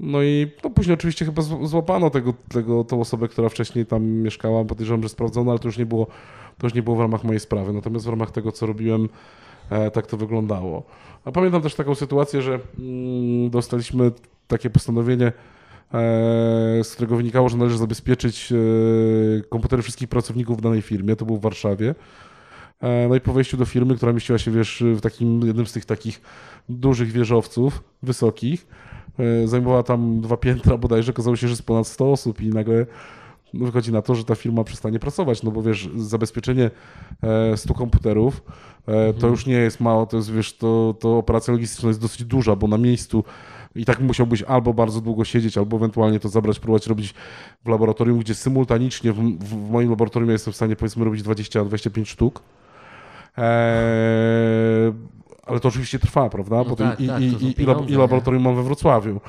[0.00, 4.64] No i no później oczywiście chyba złapano tego, tego, tą osobę, która wcześniej tam mieszkała.
[4.64, 6.06] Podejrzewam, że sprawdzono, ale to już nie było,
[6.58, 7.72] to już nie było w ramach mojej sprawy.
[7.72, 9.08] Natomiast w ramach tego, co robiłem,
[9.70, 10.82] e, tak to wyglądało.
[11.24, 14.12] A pamiętam też taką sytuację, że mm, dostaliśmy
[14.48, 15.32] takie postanowienie, e,
[16.82, 18.56] z którego wynikało, że należy zabezpieczyć e,
[19.48, 21.16] komputery wszystkich pracowników w danej firmie.
[21.16, 21.94] To był w Warszawie.
[22.80, 25.72] E, No i po wejściu do firmy, która mieściła się, wiesz, w takim jednym z
[25.72, 26.20] tych takich
[26.68, 28.66] dużych wieżowców, wysokich,
[29.18, 32.86] e, zajmowała tam dwa piętra bodajże, okazało się, że jest ponad 100 osób i nagle
[33.54, 36.70] wychodzi na to, że ta firma przestanie pracować, no bo wiesz, zabezpieczenie
[37.22, 38.42] e, 100 komputerów
[38.86, 42.24] e, to już nie jest mało, to jest, wiesz, to, to operacja logistyczna jest dosyć
[42.24, 43.24] duża, bo na miejscu
[43.78, 47.14] i tak musiałbyś albo bardzo długo siedzieć, albo ewentualnie to zabrać, próbować robić
[47.64, 52.06] w laboratorium, gdzie symultanicznie, w, w, moim laboratorium ja jestem w stanie powiedzmy robić 20-25
[52.06, 52.42] sztuk.
[53.36, 54.92] Eee,
[55.46, 56.56] ale to oczywiście trwa, prawda?
[56.56, 59.20] No to tak, i, tak, i, i, i, laboratorium mam we Wrocławiu,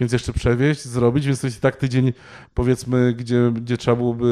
[0.00, 2.12] więc jeszcze przewieźć, zrobić, więc to jest i tak tydzień,
[2.54, 4.26] powiedzmy, gdzie, gdzie trzeba byłoby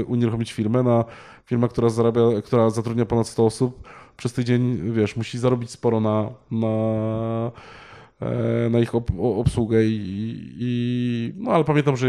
[0.00, 1.04] y, unieruchomić firmę na
[1.44, 6.30] firmę, która zarabia, która zatrudnia ponad 100 osób, przez tydzień, wiesz, musi zarobić sporo na,
[6.50, 7.50] na, e,
[8.70, 12.08] na ich obsługę i, i no ale pamiętam, że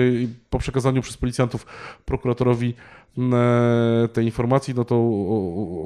[0.49, 1.65] po przekazaniu przez policjantów
[2.05, 2.73] prokuratorowi
[3.17, 4.95] e, tej informacji, no to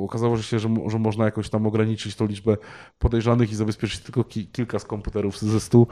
[0.04, 2.58] okazało się, że, że można jakoś tam ograniczyć tą liczbę
[3.00, 5.88] podejrzanych i zabezpieczyć tylko ki, kilka z komputerów ze stu.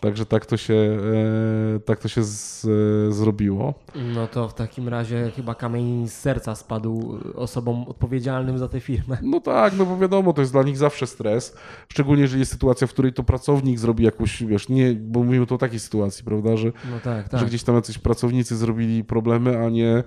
[0.00, 3.74] Także tak to się, e, tak to się z, e, zrobiło.
[4.14, 9.18] No to w takim razie chyba kamień z serca spadł osobom odpowiedzialnym za tę firmę.
[9.22, 11.56] No tak, no bo wiadomo, to jest dla nich zawsze stres.
[11.88, 15.54] Szczególnie jeżeli jest sytuacja, w której to pracownik zrobi jakąś, wiesz, nie, bo mówimy tu
[15.54, 17.46] o takiej sytuacji, prawda, że, No tak, że tak.
[17.46, 20.04] gdzieś tam jacyś pracownicy zrobili problemy, a nie,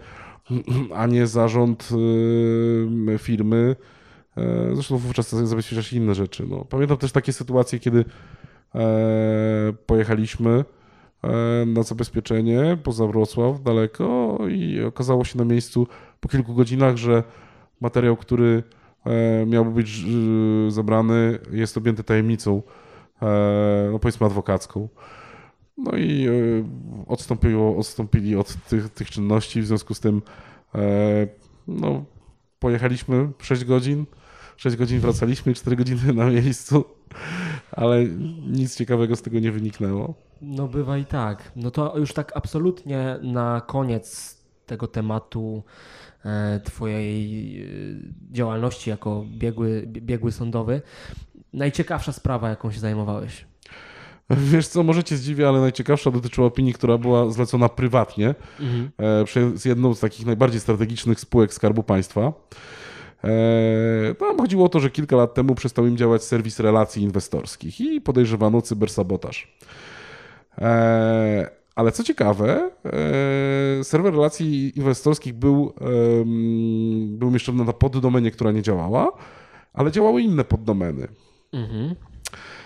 [0.95, 1.89] a nie zarząd
[3.13, 3.75] y, firmy.
[4.38, 6.45] E, Zresztą wówczas zabezpieczasz inne rzeczy.
[6.49, 6.65] No.
[6.65, 8.04] Pamiętam też takie sytuacje, kiedy e,
[9.86, 10.66] pojechaliśmy
[11.24, 15.88] e, na zabezpieczenie poza Wrocław, daleko i okazało się na miejscu
[16.20, 17.24] po kilku godzinach, że
[17.82, 18.64] materiał, który
[19.06, 20.06] e, miałby być
[20.68, 22.62] zabrany, jest objęty tajemnicą,
[23.22, 24.90] e, no powiedzmy adwokacką.
[25.78, 26.32] No i e,
[27.08, 30.22] odstąpiło, odstąpili od tych, tych czynności, w związku z tym
[30.76, 31.28] e,
[31.68, 32.06] no,
[32.60, 34.06] pojechaliśmy 6 godzin,
[34.58, 36.86] 6 godzin wracaliśmy, 4 godziny na miejscu,
[37.72, 38.06] ale
[38.48, 40.14] nic ciekawego z tego nie wyniknęło.
[40.42, 41.52] No bywa i tak.
[41.56, 45.64] No to już tak absolutnie na koniec tego tematu
[46.26, 47.68] e, twojej e,
[48.32, 50.82] działalności jako biegły, biegły sądowy.
[51.54, 53.46] Najciekawsza sprawa, jaką się zajmowałeś.
[54.30, 58.36] Wiesz co, może cię zdziwię, ale najciekawsza dotyczyła opinii, która była zlecona prywatnie
[58.98, 62.34] e, przez jedną z takich najbardziej strategicznych spółek Skarbu Państwa.
[64.20, 68.02] Tam chodziło o to, że kilka lat temu przestał im działać serwis relacji inwestorskich i
[68.02, 69.56] podejrzewano cybersabotaż.
[70.58, 72.72] E, Ale co ciekawe,
[73.80, 75.74] e, serwer relacji inwestorskich był,
[77.08, 79.12] był umieszczony na poddomenie, która nie działała,
[79.74, 81.08] ale działały inne poddomeny.
[81.54, 81.96] Mhm.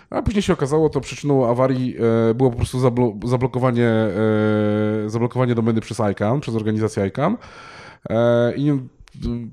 [0.10, 1.96] A później się okazało, to przyczyną awarii
[2.30, 7.38] e, było po prostu zablo- zablokowanie, e, zablokowanie domeny przez ICANN, przez organizację ICANN
[8.10, 8.80] e, i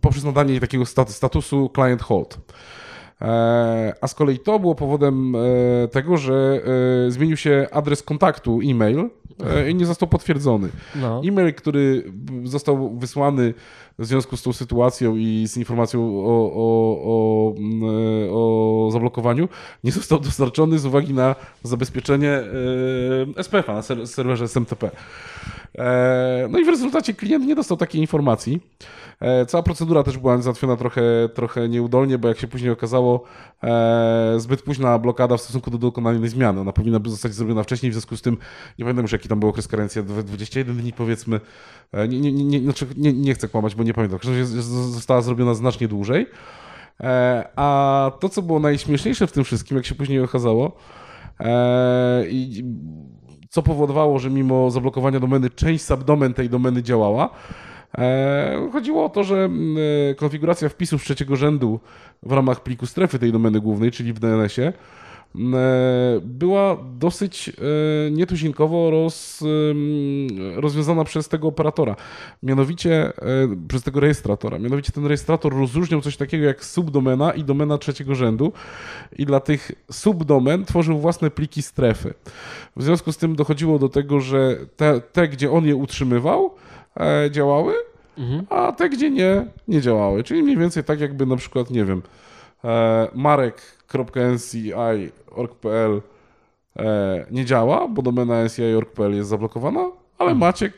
[0.01, 2.39] poprzez nadanie takiego stat- statusu client hold.
[3.21, 6.61] E, A z kolei to było powodem e, tego, że
[7.07, 9.09] e, zmienił się adres kontaktu e-mail
[9.71, 10.69] i nie został potwierdzony.
[10.97, 11.23] No.
[11.25, 12.13] E-mail, który
[12.45, 13.55] został wysłany
[13.99, 17.55] w związku z tą sytuacją i z informacją o, o,
[18.33, 19.49] o, o zablokowaniu,
[19.85, 22.41] nie został dostarczony z uwagi na zabezpieczenie
[23.43, 24.91] SPF-a na ser- serwerze SMTP.
[25.79, 28.61] E, No i w rezultacie klient nie dostał takiej informacji.
[29.21, 31.03] E, Cała procedura też była załatwiona trochę,
[31.35, 33.25] trochę nieudolnie, bo jak się później okazało,
[33.63, 36.61] e, zbyt późna blokada w stosunku do dokonanej zmiany.
[36.61, 38.37] Ona powinna zostać zrobiona wcześniej, w związku z tym,
[38.79, 41.41] nie pamiętam już jaki tam był okres karencji, 21 dni powiedzmy.
[42.09, 44.19] Nie, nie, nie, znaczy nie, nie chcę kłamać, bo nie pamiętam.
[44.93, 46.27] Została zrobiona znacznie dłużej.
[47.57, 50.77] A to, co było najśmieszniejsze w tym wszystkim, jak się później okazało,
[52.31, 52.65] i
[53.53, 57.31] co powodowało, że mimo zablokowania domeny, część subdomen tej domeny działała.
[57.99, 59.49] E, Chodziło o to, że
[60.11, 61.81] e, konfiguracja wpisów trzeciego rzędu
[62.23, 64.73] w ramach pliku strefy tej domeny głównej, czyli w DNS-ie,
[66.23, 67.53] była dosyć e,
[68.11, 69.43] nietuzinkowo roz,
[70.55, 71.97] rozwiązana przez tego operatora.
[72.43, 73.13] Mianowicie e,
[73.69, 74.59] przez tego rejestratora.
[74.59, 78.53] Mianowicie ten rejestrator rozróżniał coś takiego jak subdomena i domena trzeciego rzędu
[79.19, 82.15] i dla tych subdomen tworzył własne pliki strefy.
[82.77, 86.55] W związku z tym dochodziło do tego, że te, te gdzie on je utrzymywał,
[87.01, 87.75] e, działały,
[88.19, 88.47] Mhm.
[88.51, 90.25] a te, gdzie nie, nie działały.
[90.25, 92.03] Czyli mniej więcej tak jakby na przykład, nie wiem,
[92.65, 93.09] e,
[93.95, 96.03] marek.nci.org.pl
[96.79, 99.81] e, nie działa, bo domena nci.org.pl jest zablokowana,
[100.19, 100.39] ale Mhm.
[100.39, 100.73] maciek.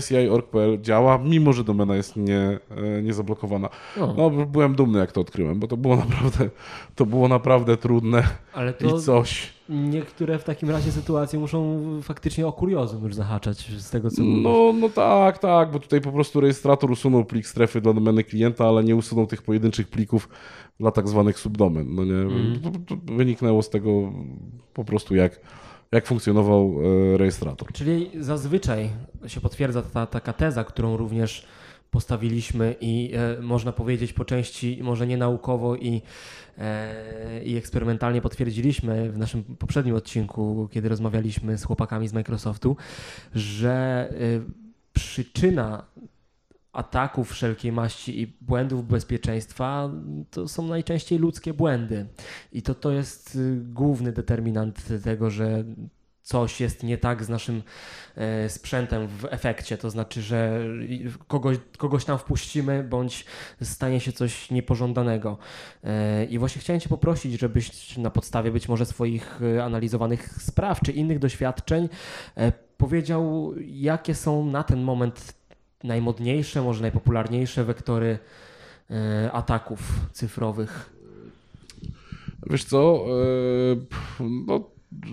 [0.00, 2.58] SCI.org.pl działa, mimo że domena jest nie,
[2.98, 3.68] e, nie zablokowana.
[4.00, 4.14] O.
[4.16, 6.50] No, byłem dumny, jak to odkryłem, bo to było naprawdę,
[6.94, 8.22] to było naprawdę trudne
[8.54, 9.52] Ale to i coś.
[9.68, 14.44] niektóre w takim razie sytuacje muszą faktycznie o kuriozum już zahaczać z tego, co mówisz.
[14.44, 18.68] No, no tak, tak, bo tutaj po prostu rejestrator usunął plik strefy dla domeny klienta,
[18.68, 20.28] ale nie usunął tych pojedynczych plików
[20.80, 21.94] dla tak zwanych subdomen.
[21.94, 22.12] No nie,
[22.86, 24.12] to wyniknęło z tego
[24.74, 25.40] po prostu jak,
[25.92, 26.76] jak funkcjonował
[27.14, 27.72] e, rejestrator.
[27.72, 28.90] Czyli zazwyczaj
[29.26, 31.46] się potwierdza ta taka teza, którą również
[31.90, 36.02] postawiliśmy i e, można powiedzieć po części może nie naukowo i,
[36.58, 42.76] e, i eksperymentalnie potwierdziliśmy w naszym poprzednim odcinku, kiedy rozmawialiśmy z chłopakami z Microsoftu,
[43.34, 44.14] że e,
[44.92, 45.84] przyczyna
[46.72, 49.90] ataków wszelkiej maści i błędów bezpieczeństwa
[50.30, 52.06] to są najczęściej ludzkie błędy.
[52.52, 55.64] I to, to jest y, główny determinant tego, że
[56.30, 57.62] coś jest nie tak z naszym
[58.16, 59.78] e, sprzętem w efekcie.
[59.78, 60.60] To znaczy, że
[61.28, 63.24] kogoś, kogoś tam wpuścimy, bądź
[63.62, 65.38] stanie się coś niepożądanego.
[65.84, 70.80] E, I właśnie chciałem Cię poprosić, żebyś na podstawie być może swoich e, analizowanych spraw
[70.80, 71.88] czy innych doświadczeń
[72.76, 75.39] powiedział, jakie są na ten moment
[75.84, 78.18] najmodniejsze, może najpopularniejsze wektory
[78.90, 79.80] e, ataków
[80.12, 80.90] cyfrowych.
[82.50, 83.04] Wiesz co,
[84.20, 84.70] e, no,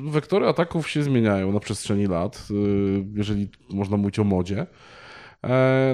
[0.09, 2.53] wektory ataków się zmieniają na przestrzeni lat, e,
[3.15, 4.65] jeżeli można mówić o modzie.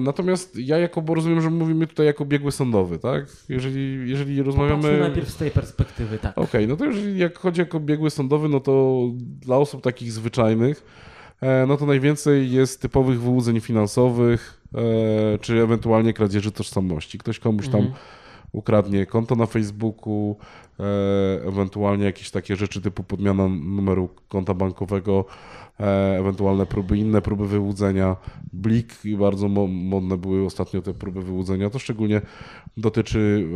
[0.01, 3.25] Natomiast ja jako, bo rozumiem, że mówimy tutaj jako biegły sądowy, tak?
[3.49, 4.99] Jeżeli, jeżeli Popatrzmy rozmawiamy...
[4.99, 6.37] najpierw z tej perspektywy, tak.
[6.37, 10.83] Okej, no to jeżeli jak chodzi jako biegły sądowy, no to dla osób takich zwyczajnych,
[11.67, 14.62] no to najwięcej jest typowych wyłudzeń finansowych,
[15.41, 17.17] czy ewentualnie kradzieży tożsamości.
[17.17, 17.95] Ktoś komuś tam Mhm.
[18.51, 20.37] ukradnie konto na Facebooku,
[20.72, 20.72] e,
[21.47, 25.25] ewentualnie jakieś takie rzeczy typu podmiana numeru konta bankowego,
[25.79, 28.15] e, ewentualne próby, inne próby wyłudzenia.
[28.53, 31.69] Blik i bardzo mo- modne były ostatnio te próby wyłudzenia.
[31.69, 32.21] To szczególnie
[32.77, 33.47] dotyczy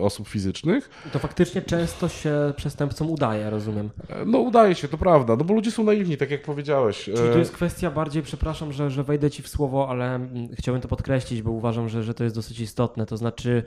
[0.00, 0.90] osób fizycznych.
[1.12, 3.90] To faktycznie często się przestępcom udaje, rozumiem.
[4.08, 7.04] E, No udaje się, to prawda, no bo ludzie są naiwni, tak jak powiedziałeś.
[7.04, 10.48] Czyli E, to jest kwestia bardziej, przepraszam, że, że wejdę ci w słowo, ale mm,
[10.58, 13.06] chciałbym to podkreślić, bo uważam, że, że to jest dosyć istotne.
[13.06, 13.62] To znaczy,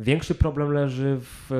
[0.00, 1.56] większy problem leży w e,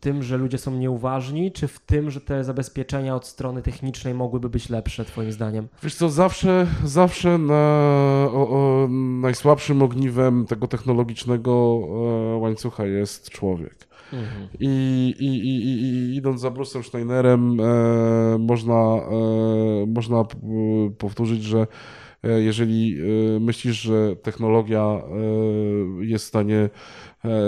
[0.00, 4.48] tym, że ludzie są nieuważni, czy w tym, że te zabezpieczenia od strony technicznej mogłyby
[4.48, 5.68] być lepsze, Twoim zdaniem?
[5.82, 7.54] Wiesz co, zawsze, zawsze na,
[8.32, 8.88] o, o,
[9.20, 11.80] najsłabszym ogniwem tego technologicznego
[12.32, 13.92] e, łańcucha jest człowiek.
[14.12, 14.48] Mhm.
[14.60, 20.36] I, i, i, i, idąc za Bruce'em Steinerem, e, można, e, można p-
[20.98, 21.66] powtórzyć, że
[22.22, 22.96] e, jeżeli
[23.36, 26.70] e, myślisz, że technologia e, jest w stanie e,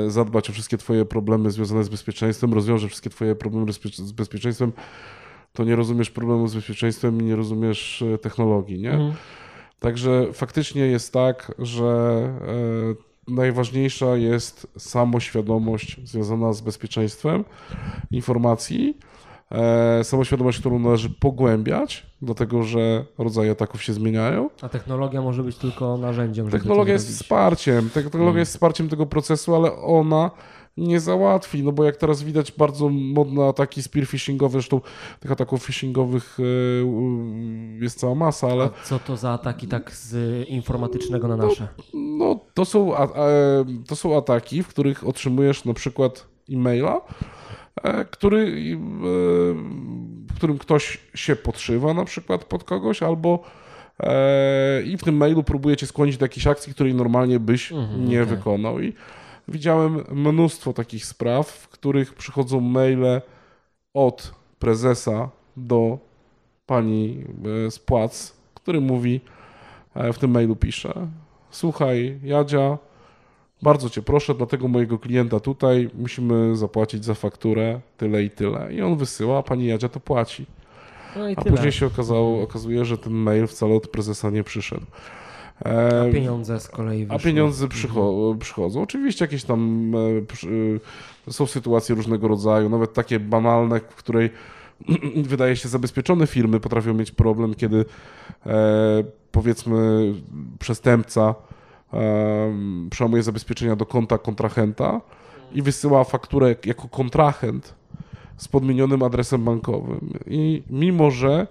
[0.08, 4.72] zadbać o wszystkie Twoje problemy związane z bezpieczeństwem, rozwiąże wszystkie Twoje problemy z bezpieczeństwem,
[5.52, 8.90] to nie rozumiesz problemu z bezpieczeństwem i nie rozumiesz e, technologii, nie?
[8.90, 9.12] Mhm.
[9.80, 11.84] Także faktycznie jest tak, że
[13.28, 17.44] e, najważniejsza jest samoświadomość związana z bezpieczeństwem
[18.10, 18.98] informacji.
[19.54, 24.50] E, samoświadomość, którą należy pogłębiać, dlatego że rodzaje ataków się zmieniają.
[24.62, 27.22] A technologia może być tylko narzędziem, Technologia jest zrobić.
[27.22, 28.38] wsparciem, technologia Mm.
[28.38, 30.30] jest wsparciem tego procesu, ale ona
[30.76, 34.80] nie załatwi, no bo jak teraz widać bardzo modne ataki spear phishingowe, zresztą
[35.20, 40.14] tych ataków phishingowych e, jest cała masa, ale A co to za ataki tak z
[40.48, 41.68] informatycznego na nasze?
[41.94, 42.92] No, to są,
[43.86, 47.00] to są ataki, w których otrzymujesz na przykład e-maila,
[48.10, 48.76] który, e,
[50.28, 53.42] w którym ktoś się podszywa na przykład pod kogoś, albo
[54.00, 58.08] e, i w tym mailu próbuje cię skłonić do jakiejś akcji, której normalnie byś Mhm,
[58.08, 58.36] nie okej.
[58.36, 58.80] wykonał.
[58.80, 58.92] I
[59.48, 63.20] widziałem mnóstwo takich spraw, w których przychodzą maile
[63.94, 65.98] od prezesa do
[66.66, 67.24] pani
[67.66, 69.20] e, z płac, który mówi,
[69.94, 71.08] e, w tym mailu pisze,
[71.50, 72.78] słuchaj Jadzia,
[73.62, 78.72] bardzo cię proszę, dla tego mojego klienta tutaj musimy zapłacić za fakturę tyle i tyle.
[78.74, 80.46] I on wysyła, a pani Jadzia to płaci.
[81.16, 84.86] No A później się okazało, okazuje, że ten mail wcale od prezesa nie przyszedł.
[85.64, 87.30] A pieniądze z kolei a wyszły.
[87.30, 88.82] pieniądze przycho- przychodzą.
[88.82, 94.30] Oczywiście jakieś tam e, e, są sytuacje różnego rodzaju, nawet takie banalne, w której
[95.16, 97.84] wydaje się zabezpieczone firmy potrafią mieć problem, kiedy
[98.46, 100.12] e, powiedzmy
[100.58, 101.34] przestępca
[102.90, 105.00] przełamuje zabezpieczenia do konta kontrahenta
[105.52, 107.74] i wysyła fakturę jako kontrahent
[108.36, 110.10] z podmienionym adresem bankowym.
[110.26, 111.46] I mimo, że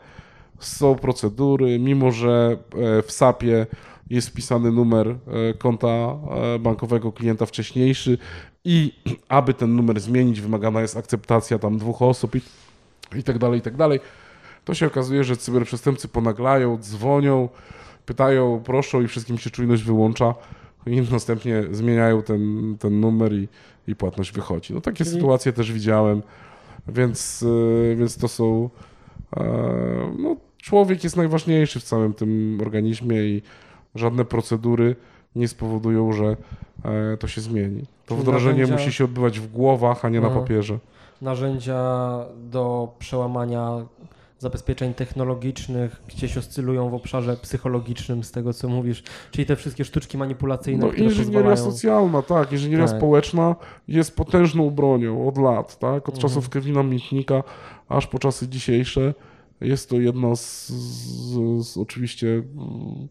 [0.60, 2.58] są procedury, mimo, że
[2.98, 3.66] e, w SAP-ie
[4.10, 8.18] jest wpisany numer e, konta e, bankowego klienta wcześniejszy
[8.64, 8.94] i
[9.30, 12.42] aby ten numer zmienić, wymagana jest akceptacja tam dwóch osób i,
[13.16, 14.00] i tak dalej, i tak dalej.
[14.66, 17.50] To się okazuje, że cyberprzestępcy ponaglają, dzwonią
[18.06, 20.36] pytają, proszą i wszystkim się czujność wyłącza
[20.86, 23.48] i następnie zmieniają ten, ten numer i,
[23.88, 24.74] i płatność wychodzi.
[24.74, 26.22] No takie Czyli- sytuacje też widziałem,
[26.88, 27.46] więc,
[27.92, 28.70] e, więc to są...
[29.38, 29.44] e,
[30.20, 33.42] No, człowiek jest najważniejszy w całym tym organizmie i
[33.96, 34.96] żadne procedury
[35.36, 36.38] nie spowodują, że
[37.14, 37.86] e, to się zmieni.
[38.06, 40.42] To wdrożenie narzędzia- musi się odbywać w głowach, a nie na No.
[40.42, 40.78] papierze.
[41.22, 41.80] Narzędzia
[42.52, 43.86] do przełamania
[44.44, 50.18] zabezpieczeń technologicznych gdzieś oscylują w obszarze psychologicznym, z tego co mówisz, czyli te wszystkie sztuczki
[50.18, 51.72] manipulacyjne, No, które inżynieria pozwalają...
[51.72, 52.98] socjalna, tak, inżynieria Tak.
[52.98, 53.56] społeczna
[53.88, 56.22] jest potężną bronią od lat, tak, od Mhm.
[56.22, 57.44] czasów Kevina Mitnika
[57.90, 59.14] aż po czasy dzisiejsze.
[59.62, 63.08] Jest to jedna z, z, z oczywiście mm,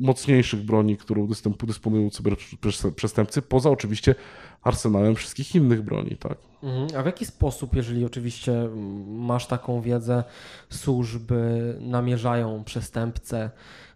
[0.00, 1.28] mocniejszych broni, którą
[1.66, 4.14] dysponują cyberprzestępcy, poza oczywiście
[4.62, 6.38] arsenałem wszystkich innych broni, tak.
[6.62, 6.88] Mhm.
[7.00, 8.68] A w jaki sposób, jeżeli oczywiście
[9.06, 10.24] masz taką wiedzę,
[10.70, 13.50] służby namierzają przestępcę,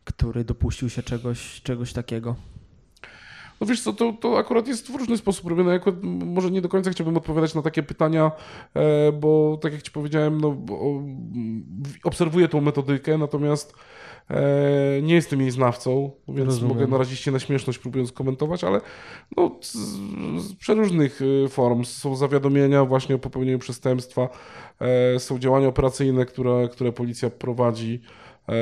[0.05, 2.37] który dopuścił się czegoś, czegoś takiego?
[3.61, 5.71] No wiesz co, to, to akurat jest w różny sposób robione.
[5.71, 8.33] Ja akurat może nie do końca chciałbym odpowiadać na takie pytania,
[8.75, 10.57] e, bo tak jak ci powiedziałem, no,
[12.05, 13.75] obserwuję tą metodykę, natomiast
[15.03, 16.77] nie jestem jej znawcą, więc Rozumiem.
[16.77, 18.81] mogę narazić się na śmieszność próbując komentować, ale
[19.37, 19.72] no, z,
[20.43, 24.29] z przeróżnych e, form są zawiadomienia właśnie o popełnieniu przestępstwa,
[24.81, 28.01] e, są działania operacyjne, które, które policja prowadzi
[28.49, 28.55] e,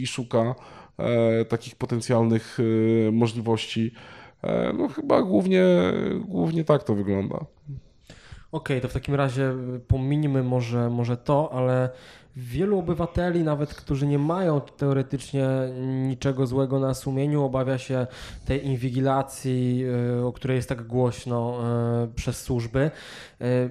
[0.00, 0.54] i szuka
[0.98, 2.58] e, takich potencjalnych
[3.08, 3.92] e, możliwości.
[4.42, 5.64] E, no chyba głównie,
[6.28, 7.46] głównie tak to wygląda.
[8.52, 11.90] Okej, to w takim razie y, pominimy może, może to, ale
[12.36, 15.48] wielu obywateli, nawet którzy nie mają teoretycznie
[16.06, 18.06] niczego złego na sumieniu, obawia się
[18.44, 19.84] tej inwigilacji,
[20.20, 21.58] y, o której jest tak głośno
[22.04, 22.90] y, przez służby.
[23.42, 23.70] Y,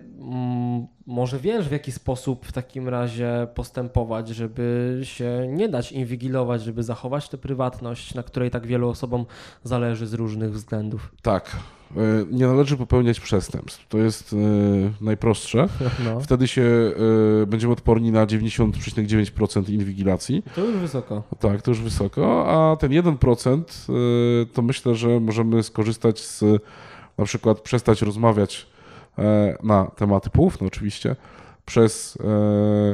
[1.05, 6.83] Może wiesz, w jaki sposób w takim razie postępować, żeby się nie dać inwigilować, żeby
[6.83, 9.25] zachować tę prywatność, na której tak wielu osobom
[9.63, 11.11] zależy z różnych względów.
[11.21, 11.57] Tak.
[11.97, 13.87] E, Nie należy popełniać przestępstw.
[13.87, 14.37] To jest e,
[15.01, 15.67] najprostsze.
[16.05, 16.61] No, Wtedy się
[17.43, 20.43] e, będziemy odporni na 90,9% inwigilacji.
[20.55, 21.23] to już wysoko.
[21.39, 23.61] Tak, to już wysoko, a ten 1%
[24.43, 26.43] y, to myślę, że możemy skorzystać z
[27.17, 28.67] na przykład przestać rozmawiać
[29.63, 31.15] na tematy poufne oczywiście
[31.71, 32.17] przez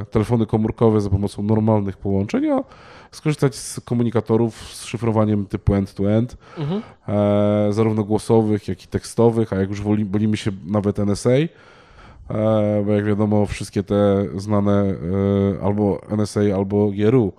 [0.02, 2.64] e, telefony komórkowe za pomocą normalnych połączeń, a
[3.12, 6.82] skorzystać z komunikatorów z szyfrowaniem typu end-to-end, Mhm.
[7.08, 11.48] e, zarówno głosowych, jak i tekstowych, a jak już woli, bolimy się nawet NSA, e,
[12.86, 14.94] bo jak wiadomo wszystkie te znane
[15.64, 17.34] albo NSA, albo GRU,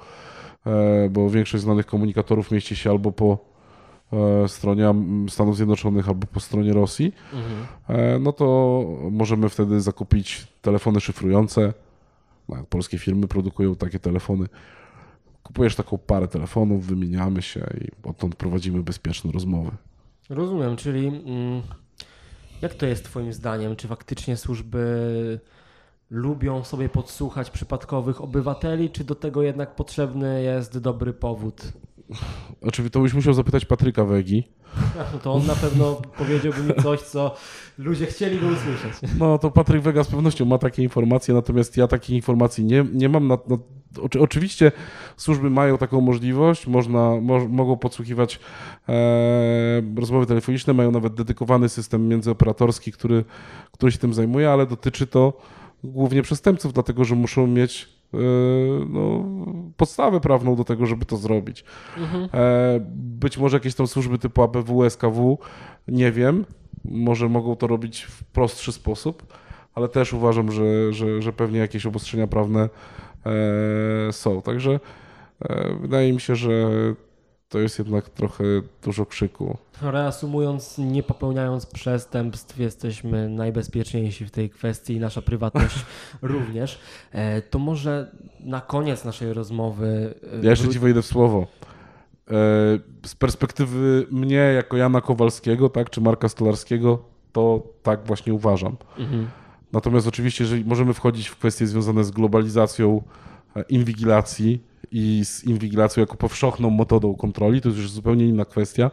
[1.10, 3.38] bo większość znanych komunikatorów mieści się albo po
[4.46, 7.66] stronie Am- Stanów Zjednoczonych, albo po stronie Rosji, Mhm.
[7.88, 11.72] e, no to możemy wtedy zakupić telefony szyfrujące.
[12.48, 14.46] Nawet polskie firmy produkują takie telefony.
[15.42, 19.70] Kupujesz taką parę telefonów, wymieniamy się i odtąd prowadzimy bezpieczne rozmowy.
[20.30, 21.62] Rozumiem, czyli mm,
[22.62, 23.76] jak to jest Twoim zdaniem?
[23.76, 25.40] Czy faktycznie służby
[26.10, 31.62] lubią sobie podsłuchać przypadkowych obywateli, czy do tego jednak potrzebny jest dobry powód?
[32.62, 34.48] Oczywiście to byś musiał zapytać Patryka Wegi.
[35.12, 37.34] No to on na pewno powiedziałby mi coś, co
[37.78, 39.12] ludzie chcieliby usłyszeć.
[39.18, 43.08] No to Patryk Wega z pewnością ma takie informacje, natomiast ja takich informacji nie, nie
[43.08, 43.28] mam.
[43.28, 43.56] Na, na,
[44.02, 44.72] oczy- oczywiście
[45.16, 48.40] służby mają taką możliwość, można, mo, mogą podsłuchiwać
[48.88, 53.24] e, rozmowy telefoniczne, mają nawet dedykowany system międzyoperatorski, który,
[53.72, 55.32] który się tym zajmuje, ale dotyczy to
[55.84, 58.18] głównie przestępców, dlatego że muszą mieć e,
[58.88, 59.24] no,
[59.76, 61.64] podstawę prawną do tego, żeby to zrobić.
[61.98, 62.28] Mhm.
[62.34, 65.38] E, Być może jakieś tam służby typu ABW, SKW,
[65.88, 66.44] nie wiem,
[66.84, 69.26] może mogą to robić w prostszy sposób,
[69.74, 72.68] ale też uważam, że, że, że pewnie jakieś obostrzenia prawne
[73.26, 74.42] e, są.
[74.42, 74.80] Także
[75.80, 76.70] wydaje mi się, że
[77.48, 78.44] to jest jednak trochę
[78.82, 79.56] dużo krzyku.
[79.82, 85.84] Reasumując, nie popełniając przestępstw, jesteśmy najbezpieczniejsi w tej kwestii i nasza prywatność
[86.22, 86.78] również.
[87.12, 90.14] E, To może na koniec naszej rozmowy.
[90.32, 91.46] e, Ja jeszcze ci wejdę w słowo.
[92.30, 92.34] E,
[93.06, 98.76] Z perspektywy mnie, jako Jana Kowalskiego, tak, czy Marka Stolarskiego, to tak właśnie uważam.
[98.98, 99.28] Mhm.
[99.72, 103.02] Natomiast oczywiście, jeżeli możemy wchodzić w kwestie związane z globalizacją
[103.68, 104.62] inwigilacji
[104.92, 108.90] i z inwigilacją jako powszechną metodą kontroli, to już zupełnie inna kwestia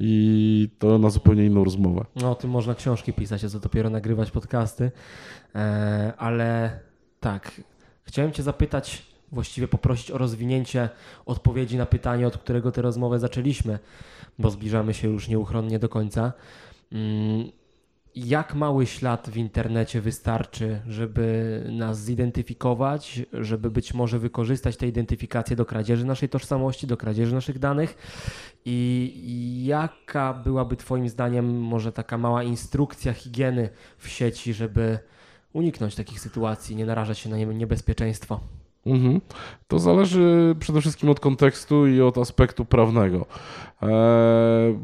[0.00, 2.04] i to na zupełnie inną rozmowę.
[2.16, 4.90] No, o tym można książki pisać, a co dopiero nagrywać podcasty.
[5.54, 6.78] E, ale
[7.20, 7.60] tak,
[8.04, 9.02] chciałem Cię zapytać,
[9.32, 10.88] właściwie poprosić o rozwinięcie
[11.26, 13.78] odpowiedzi na pytanie, od którego tę rozmowę zaczęliśmy,
[14.38, 16.32] bo zbliżamy się już nieuchronnie do końca.
[16.92, 17.50] Mm,
[18.14, 25.56] jak mały ślad w internecie wystarczy, żeby nas zidentyfikować, żeby być może wykorzystać tę identyfikację
[25.56, 27.96] do kradzieży naszej tożsamości, do kradzieży naszych danych
[28.64, 34.98] i jaka byłaby Twoim zdaniem może taka mała instrukcja higieny w sieci, żeby
[35.52, 38.40] uniknąć takich sytuacji, nie narażać się na niebezpieczeństwo?
[38.86, 39.20] Mhm.
[39.68, 43.26] To zależy przede wszystkim od kontekstu i od aspektu prawnego.
[43.82, 44.78] Eee,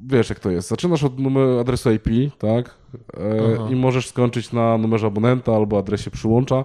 [0.00, 0.68] wiesz jak to jest.
[0.68, 2.74] Zaczynasz od numeru adresu IP, tak?
[3.14, 6.64] Eee, I możesz skończyć na numerze abonenta albo adresie przyłącza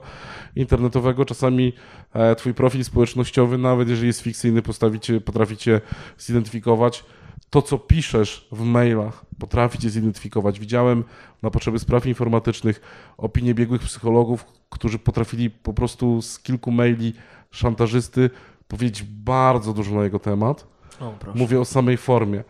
[0.56, 1.26] internetowego.
[1.26, 1.74] Czasami
[2.14, 5.82] e, twój profil społecznościowy, nawet jeżeli jest fikcyjny, postawicie, potraficie
[6.18, 7.04] zidentyfikować
[7.50, 10.60] to, co piszesz w mailach, potrafi cię zidentyfikować.
[10.60, 11.04] Widziałem
[11.42, 12.82] na potrzeby spraw informatycznych
[13.18, 17.14] opinie biegłych psychologów, którzy potrafili po prostu z kilku maili
[17.52, 18.30] szantażysty
[18.68, 20.68] powiedzieć bardzo dużo na jego temat.
[21.00, 22.44] O, Mówię o samej formie.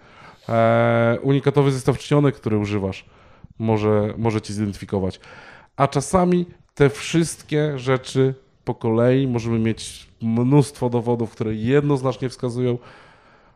[0.50, 3.06] Eee, unikatowy zestaw czcionek, który używasz,
[3.60, 5.20] może, może cię zidentyfikować.
[5.76, 8.34] A czasami te wszystkie rzeczy
[8.66, 12.78] po kolei możemy mieć mnóstwo dowodów, które jednoznacznie wskazują,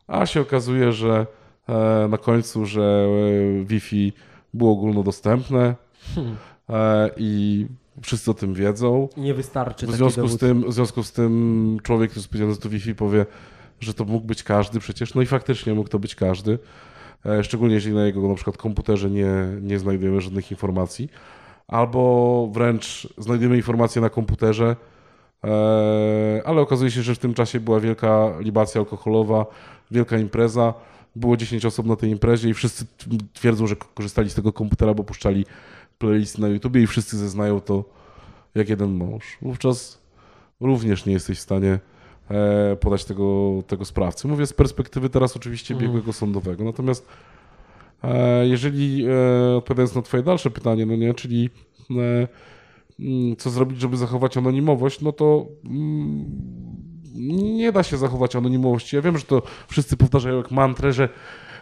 [0.07, 1.27] a się okazuje, że
[1.69, 3.07] e, na końcu, że
[3.61, 4.13] e, Wi-Fi
[4.53, 5.75] było ogólnodostępne
[6.15, 6.35] hmm.
[6.69, 7.65] E, i
[8.01, 9.09] wszyscy o tym wiedzą.
[9.17, 9.87] Nie wystarczy.
[9.87, 12.95] W związku, z tym, w związku z tym człowiek, który jest powiedziany, że to Wi-Fi
[12.95, 13.25] powie,
[13.79, 15.13] że to mógł być każdy przecież.
[15.13, 16.59] No i faktycznie mógł to być każdy.
[17.43, 21.09] Szczególnie jeżeli na jego na przykład komputerze nie, nie znajdujemy żadnych informacji.
[21.67, 24.75] Albo wręcz znajdujemy informacje na komputerze,
[26.45, 29.45] ale okazuje się, że w tym czasie była wielka libacja alkoholowa,
[29.91, 30.73] wielka impreza,
[31.15, 32.85] było 10 osób na tej imprezie i wszyscy
[33.33, 35.45] twierdzą, że korzystali z tego komputera, bo puszczali
[35.97, 37.83] playlisty na YouTube i wszyscy zeznają to
[38.55, 39.37] jak jeden mąż.
[39.41, 40.01] Wówczas
[40.59, 41.79] również nie jesteś w stanie e,
[42.79, 44.27] podać tego, tego sprawcy.
[44.27, 45.91] Mówię z perspektywy teraz oczywiście mhm.
[45.91, 46.63] biegłego sądowego.
[46.63, 47.07] Natomiast
[48.03, 51.49] e, jeżeli e, odpowiadając na twoje dalsze pytanie, no nie, czyli
[51.89, 56.25] mm, co zrobić, żeby zachować anonimowość, no to mm,
[57.57, 58.95] nie da się zachować anonimowości.
[58.95, 61.09] Ja wiem, że to wszyscy powtarzają jak mantrę, że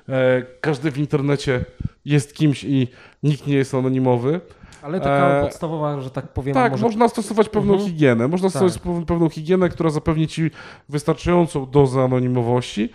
[0.10, 1.66] e, każdy w internecie
[2.06, 2.88] jest kimś i
[3.24, 4.42] nikt nie jest anonimowy.
[4.86, 6.54] Ale taka e, podstawowa, że tak powiem.
[6.54, 6.84] Tak, może...
[6.84, 7.92] można stosować pewną mhm.
[7.92, 8.28] higienę.
[8.28, 8.58] Można tak.
[8.58, 10.52] stosować pewną higienę, która zapewni ci
[10.90, 12.90] wystarczającą dozę anonimowości.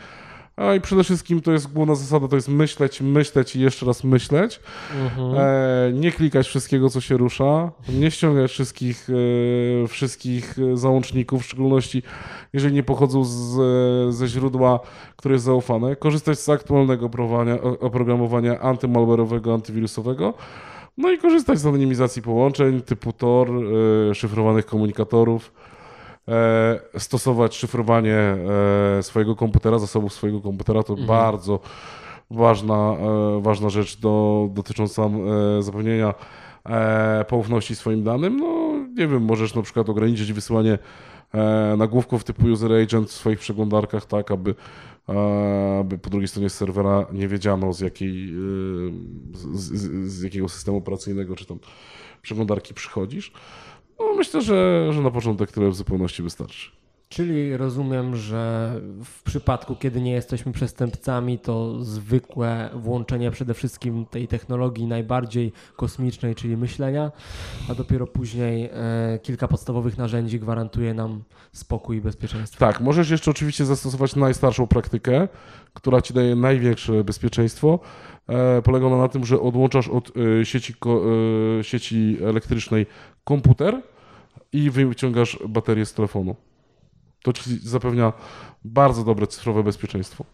[0.56, 4.04] A i przede wszystkim to jest główna zasada, to jest myśleć, myśleć i jeszcze raz
[4.04, 4.60] myśleć.
[5.04, 5.34] Mhm.
[5.38, 9.08] E, nie klikać wszystkiego, co się rusza, nie ściągać wszystkich,
[9.84, 12.02] e, wszystkich załączników, w szczególności
[12.52, 14.80] jeżeli nie pochodzą z, ze źródła,
[15.16, 15.96] które jest zaufane.
[15.96, 17.10] Korzystać z aktualnego
[17.80, 20.34] oprogramowania antymalware'owego, antywirusowego.
[21.00, 23.50] No i korzystać z anonimizacji połączeń typu Tor,
[24.10, 25.52] e, szyfrowanych komunikatorów
[26.28, 28.16] E, stosować szyfrowanie
[28.98, 31.08] e, swojego komputera, zasobów swojego komputera, to mhm.
[31.08, 31.60] bardzo
[32.30, 32.96] ważna,
[33.40, 35.10] ważna rzecz do, dotycząca
[35.60, 36.14] zapewnienia
[37.28, 38.36] poufności swoim danym.
[38.36, 40.78] No nie wiem, możesz na przykład ograniczyć wysyłanie
[41.76, 44.54] nagłówków typu user agent w swoich przeglądarkach, tak aby
[46.02, 48.28] po drugiej stronie serwera nie wiedziano z, jakiej,
[49.32, 51.58] z, z, z jakiego systemu operacyjnego czy tam
[52.22, 53.32] przeglądarki przychodzisz.
[53.98, 56.79] No, myślę, że, że na początek tyle w zupełności wystarczy.
[57.12, 58.72] Czyli rozumiem, że
[59.04, 66.34] w przypadku, kiedy nie jesteśmy przestępcami, to zwykłe włączenie przede wszystkim tej technologii najbardziej kosmicznej,
[66.34, 67.12] czyli myślenia,
[67.70, 72.58] a dopiero później e, kilka podstawowych narzędzi gwarantuje nam spokój i bezpieczeństwo.
[72.58, 75.28] Tak, możesz jeszcze oczywiście zastosować najstarszą praktykę,
[75.74, 77.78] która ci daje największe bezpieczeństwo.
[78.28, 80.74] E, polega ona na tym, że odłączasz od e, sieci,
[81.60, 82.86] e, sieci elektrycznej
[83.24, 83.82] komputer
[84.52, 86.36] i wyciągasz baterię z telefonu.
[87.22, 88.12] To ci zapewnia
[88.64, 90.24] bardzo dobre cyfrowe bezpieczeństwo.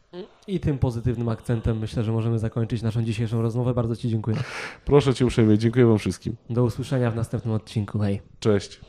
[0.47, 3.75] I tym pozytywnym akcentem myślę, że możemy zakończyć naszą dzisiejszą rozmowę.
[3.75, 4.37] Bardzo Ci dziękuję.
[4.85, 6.37] Proszę Cię uprzejmie, dziękuję Wam wszystkim.
[6.51, 7.99] Do usłyszenia w następnym odcinku.
[7.99, 8.23] Hej.
[8.41, 8.81] Cześć.